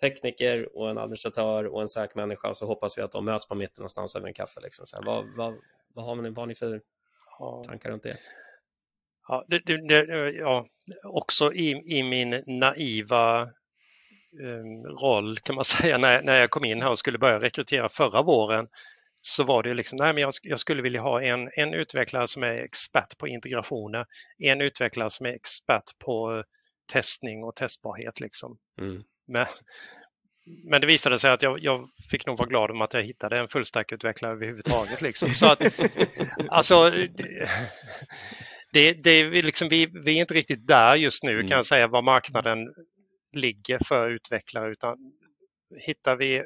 [0.00, 3.54] tekniker och en administratör och en säker människa så hoppas vi att de möts på
[3.54, 4.60] mitten någonstans över en kaffe.
[4.60, 4.86] Liksom.
[4.86, 5.54] Så här, vad, vad,
[5.94, 6.80] vad, har ni, vad har ni för
[7.66, 8.16] tankar runt det?
[9.28, 10.66] Ja, det, det, ja
[11.04, 13.42] också i, i min naiva
[14.40, 17.88] um, roll kan man säga när, när jag kom in här och skulle börja rekrytera
[17.88, 18.68] förra våren
[19.26, 22.42] så var det liksom, nej men jag, jag, skulle vilja ha en, en utvecklare som
[22.42, 24.06] är expert på integrationer,
[24.38, 26.44] en utvecklare som är expert på
[26.92, 28.20] testning och testbarhet.
[28.20, 28.58] Liksom.
[28.80, 29.02] Mm.
[29.26, 29.46] Men,
[30.70, 33.38] men det visade sig att jag, jag, fick nog vara glad om att jag hittade
[33.38, 35.02] en fullstack-utvecklare överhuvudtaget.
[35.02, 35.28] Liksom.
[35.28, 35.62] Så att,
[36.48, 36.90] alltså,
[38.72, 41.48] det, det liksom, vi, vi är inte riktigt där just nu mm.
[41.48, 42.58] kan jag säga var marknaden
[43.32, 44.96] ligger för utvecklare utan
[45.86, 46.42] hittar vi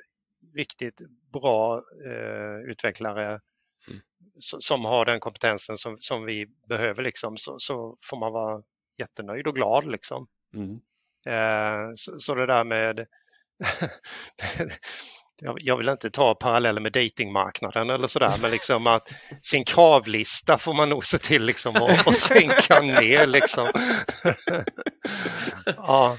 [0.58, 1.00] riktigt
[1.32, 3.40] bra eh, utvecklare
[3.88, 4.00] mm.
[4.40, 8.62] som har den kompetensen som, som vi behöver liksom, så, så får man vara
[8.98, 9.86] jättenöjd och glad.
[9.86, 10.26] Liksom.
[10.54, 10.80] Mm.
[11.26, 12.98] Eh, så, så, det där med
[15.40, 19.12] jag vill inte ta paralleller med datingmarknaden eller sådär, men liksom att
[19.42, 23.26] sin kravlista får man nog se till liksom att, sänka ner.
[23.26, 23.66] Liksom.
[25.76, 26.16] ja.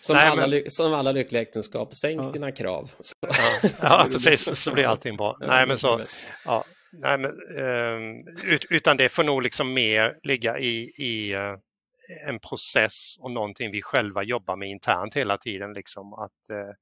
[0.00, 0.70] Som, Nej, alla, men...
[0.70, 2.30] som alla lyckliga äktenskap, sänk ja.
[2.30, 2.90] dina krav.
[3.20, 5.36] Ja, ja precis, så blir allting bra.
[5.40, 6.00] Nej, men så,
[6.44, 7.30] ja, nej, men,
[7.64, 8.24] um,
[8.70, 11.56] utan det får nog liksom mer ligga i, i uh,
[12.28, 15.72] en process och någonting vi själva jobbar med internt hela tiden.
[15.72, 16.72] Liksom, att uh,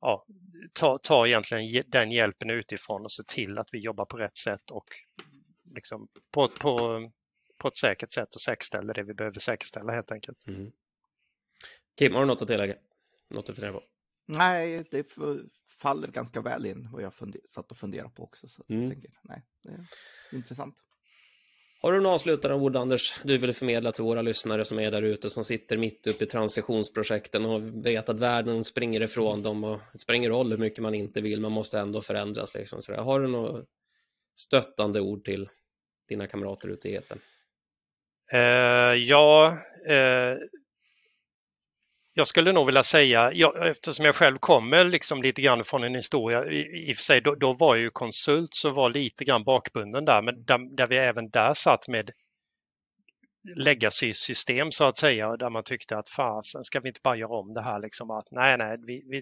[0.00, 0.26] ja,
[0.72, 4.70] ta, ta egentligen den hjälpen utifrån och se till att vi jobbar på rätt sätt
[4.70, 4.86] och
[5.74, 7.00] liksom på, på,
[7.58, 10.46] på ett säkert sätt och säkerställer det vi behöver säkerställa helt enkelt.
[10.46, 10.72] Mm.
[11.98, 12.74] Kim, har du något att tillägga?
[13.28, 13.82] Något att fundera på?
[14.26, 15.06] Nej, det
[15.80, 17.12] faller ganska väl in vad jag
[17.44, 18.48] satt och funderade på också.
[18.48, 18.82] Så mm.
[18.82, 19.86] jag tänker, nej, det är
[20.32, 20.74] intressant.
[21.82, 25.02] Har du några avslutande ord, Anders, du vill förmedla till våra lyssnare som är där
[25.02, 29.80] ute, som sitter mitt uppe i transitionsprojekten och vet att världen springer ifrån dem och
[29.92, 32.54] det spelar ingen roll hur mycket man inte vill, man måste ändå förändras.
[32.54, 32.82] Liksom.
[32.82, 33.64] Så har du några
[34.36, 35.48] stöttande ord till
[36.08, 37.18] dina kamrater ute i etern?
[38.32, 39.58] Uh, eh, ja,
[39.90, 40.38] uh,
[42.20, 45.94] jag skulle nog vilja säga, jag, eftersom jag själv kommer liksom lite grann från en
[45.94, 49.24] historia, i, i och för sig då, då, var jag ju konsult så var lite
[49.24, 52.10] grann bakbunden där, men där, där vi även där satt med
[53.56, 57.54] legacy-system så att säga, där man tyckte att fasen ska vi inte bara göra om
[57.54, 59.20] det här liksom att nej, nej, vi, vi,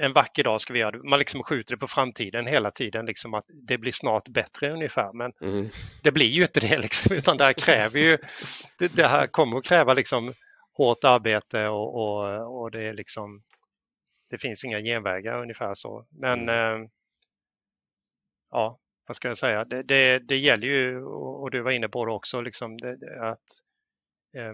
[0.00, 1.08] en vacker dag ska vi göra det.
[1.08, 5.12] Man liksom skjuter det på framtiden hela tiden, liksom att det blir snart bättre ungefär.
[5.12, 5.68] Men mm.
[6.02, 8.18] det blir ju inte det, liksom, utan det här kräver ju,
[8.78, 10.34] det, det här kommer att kräva liksom
[10.72, 13.42] hårt arbete och, och, och det är liksom
[14.32, 16.06] det finns inga genvägar ungefär så.
[16.10, 16.82] Men mm.
[16.82, 16.88] eh,
[18.50, 19.64] ja, vad ska jag säga?
[19.64, 23.44] Det, det, det, gäller ju, och du var inne på det också, liksom det, att
[24.36, 24.52] eh,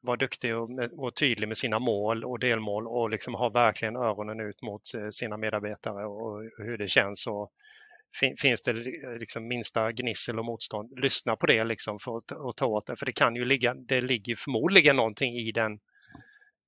[0.00, 4.40] vara duktig och, och, tydlig med sina mål och delmål och liksom ha verkligen öronen
[4.40, 7.26] ut mot eh, sina medarbetare och hur det känns.
[7.26, 7.52] Och
[8.40, 8.72] finns det
[9.18, 12.96] liksom minsta gnissel och motstånd, lyssna på det liksom för att, att ta åt det.
[12.96, 15.72] För det kan ju ligga, det ligger förmodligen någonting i den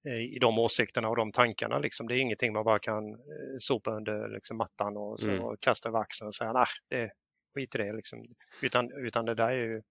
[0.09, 1.79] eh, i de åsikterna och de tankarna.
[1.79, 2.07] Liksom.
[2.07, 5.57] Det är ingenting man bara kan eh, sopa under liksom, mattan och, så, mm.
[5.61, 7.11] kasta över axeln och säga nej, det,
[7.55, 7.93] skit i det.
[7.93, 8.27] Liksom.
[8.63, 9.83] Utan, utan det där är ju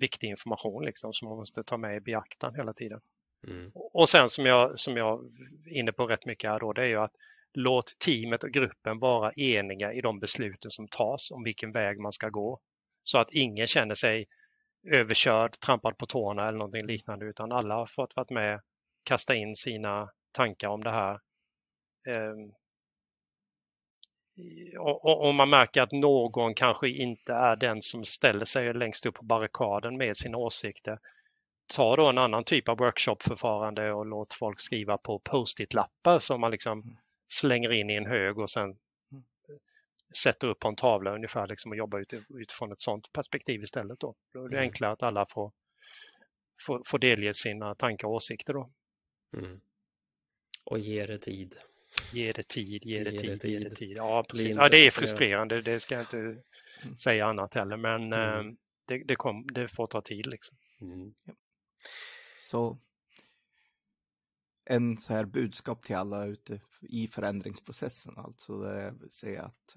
[0.00, 3.00] viktig information liksom, som man måste ta med i beaktan hela tiden.
[3.46, 3.70] Mm.
[3.74, 5.24] Och sen som jag, som jag
[5.66, 7.12] är inne på rätt mycket här då, det är ju att
[7.56, 12.12] låt teamet och gruppen vara eniga i de besluten som tas om vilken väg man
[12.12, 12.60] ska gå.
[13.02, 14.26] Så att ingen känner sig
[14.90, 18.60] överkörd, trampad på tårna eller någonting liknande utan alla har fått vara med,
[19.04, 21.20] kasta in sina tankar om det här.
[22.08, 22.52] Ehm,
[24.78, 29.14] och om man märker att någon kanske inte är den som ställer sig längst upp
[29.14, 30.98] på barrikaden med sina åsikter,
[31.74, 36.50] ta då en annan typ av workshopförfarande och låt folk skriva på post-it-lappar som man
[36.50, 36.96] liksom mm
[37.34, 38.64] slänger in i en hög och sen
[39.12, 39.24] mm.
[40.22, 44.00] sätter upp på en tavla ungefär liksom och jobbar utifrån ett sådant perspektiv istället.
[44.00, 44.68] Då, då är det mm.
[44.68, 45.52] enklare att alla får,
[46.66, 48.52] får, får delge sina tankar och åsikter.
[48.52, 48.70] Då.
[49.36, 49.60] Mm.
[50.64, 51.54] Och ge det tid.
[52.12, 53.62] Ge det tid, ge det, ge tid, det tid.
[53.62, 53.96] Ge det tid.
[53.96, 54.56] Ja, precis.
[54.56, 56.38] Ja, det är frustrerande, det ska jag inte mm.
[56.98, 58.48] säga annat heller, men mm.
[58.48, 58.54] eh,
[58.84, 60.26] det, det, kom, det får ta tid.
[60.26, 60.56] Liksom.
[62.38, 62.78] Så
[64.64, 68.14] en så här budskap till alla ute i förändringsprocessen.
[68.16, 69.76] Alltså det vill säga att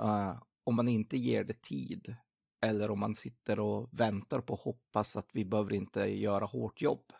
[0.00, 2.16] uh, om man inte ger det tid
[2.62, 6.82] eller om man sitter och väntar på och hoppas att vi behöver inte göra hårt
[6.82, 7.12] jobb.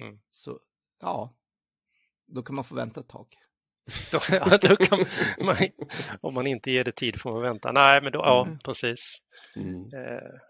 [0.00, 0.20] Mm.
[0.30, 0.60] Så
[1.00, 1.34] ja,
[2.26, 3.26] då kan man få vänta ett tag.
[4.12, 5.04] ja, då kan
[5.42, 5.56] man,
[6.20, 7.72] om man inte ger det tid får man vänta.
[7.72, 8.58] Nej, men då, ja, mm.
[8.58, 9.18] precis.
[9.56, 9.94] Mm.
[9.94, 10.40] Eh.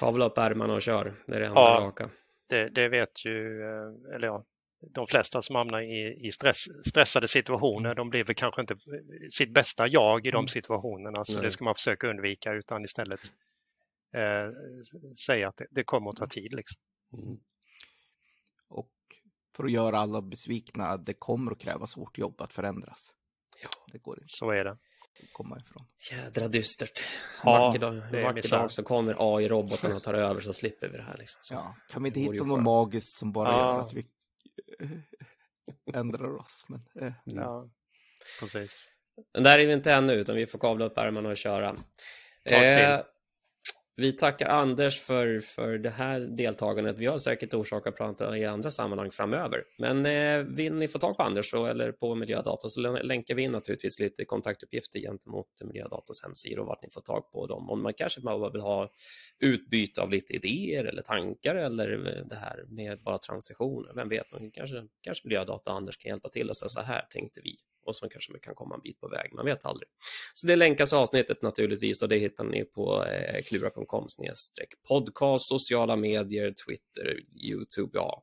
[0.00, 2.10] Kavla upp ärmarna och kör, det är det enda ja, raka.
[2.50, 4.44] Det, det, vet ju, eh, eller ja,
[4.80, 8.76] de flesta som hamnar i, i stress, stressade situationer, de blir väl kanske inte
[9.30, 10.48] sitt bästa jag i de mm.
[10.48, 11.42] situationerna, så Nej.
[11.42, 13.20] det ska man försöka undvika utan istället
[14.14, 14.50] eh,
[15.26, 16.52] säga att det, det, kommer att ta tid.
[16.54, 16.80] Liksom.
[17.12, 17.38] Mm.
[18.68, 18.92] Och
[19.56, 23.14] för att göra alla besvikna, det kommer att krävas hårt jobb att förändras.
[23.62, 24.28] Ja, det går inte.
[24.28, 24.78] Så är det.
[25.32, 25.86] Komma ifrån.
[26.12, 27.00] Jädra dystert.
[27.44, 31.02] Ja, vacker dag, vacker dag så kommer AI-roboten och tar över så slipper vi det
[31.02, 31.16] här.
[31.18, 31.40] Liksom.
[31.42, 33.58] Så ja, kan vi inte hitta något magiskt som bara ja.
[33.58, 34.06] gör att vi
[35.94, 36.64] ändrar oss?
[36.68, 37.12] Men, eh.
[37.24, 37.68] Ja,
[38.40, 38.92] precis.
[39.34, 41.76] Men där är vi inte ännu, utan vi får kavla upp ärmarna och köra.
[42.44, 43.00] Eh,
[44.00, 46.98] vi tackar Anders för, för det här deltagandet.
[46.98, 49.64] Vi har säkert orsak att prata i andra sammanhang framöver.
[49.78, 53.42] Men eh, vill ni få tag på Anders så, eller på Miljödata så länkar vi
[53.42, 57.70] in naturligtvis lite kontaktuppgifter gentemot Miljödatas hemsida och vart ni får tag på dem.
[57.70, 58.90] Om man kanske bara vill ha
[59.38, 63.92] utbyte av lite idéer eller tankar eller eh, det här med bara transitioner.
[63.94, 67.40] Vem vet, kanske, kanske Miljödata och Anders kan hjälpa till och säga så här tänkte
[67.44, 69.32] vi och så kanske vi kan komma en bit på väg.
[69.34, 69.88] Man vet aldrig.
[70.34, 74.06] Så det länkas avsnittet naturligtvis och det hittar ni på eh, klura.com
[74.88, 77.90] podcast, sociala medier, Twitter, Youtube.
[77.92, 78.22] Ja,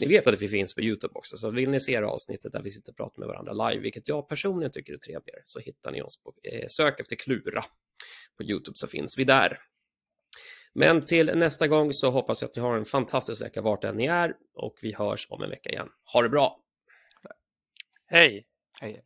[0.00, 2.62] ni vet att vi finns på Youtube också, så vill ni se det avsnittet där
[2.62, 5.92] vi sitter och pratar med varandra live, vilket jag personligen tycker är trevligare, så hittar
[5.92, 7.64] ni oss på eh, sök efter Klura
[8.36, 9.58] på Youtube så finns vi där.
[10.74, 13.96] Men till nästa gång så hoppas jag att ni har en fantastisk vecka vart än
[13.96, 15.88] ni är och vi hörs om en vecka igen.
[16.12, 16.60] Ha det bra!
[18.06, 18.46] Hej!
[18.80, 19.02] Hej.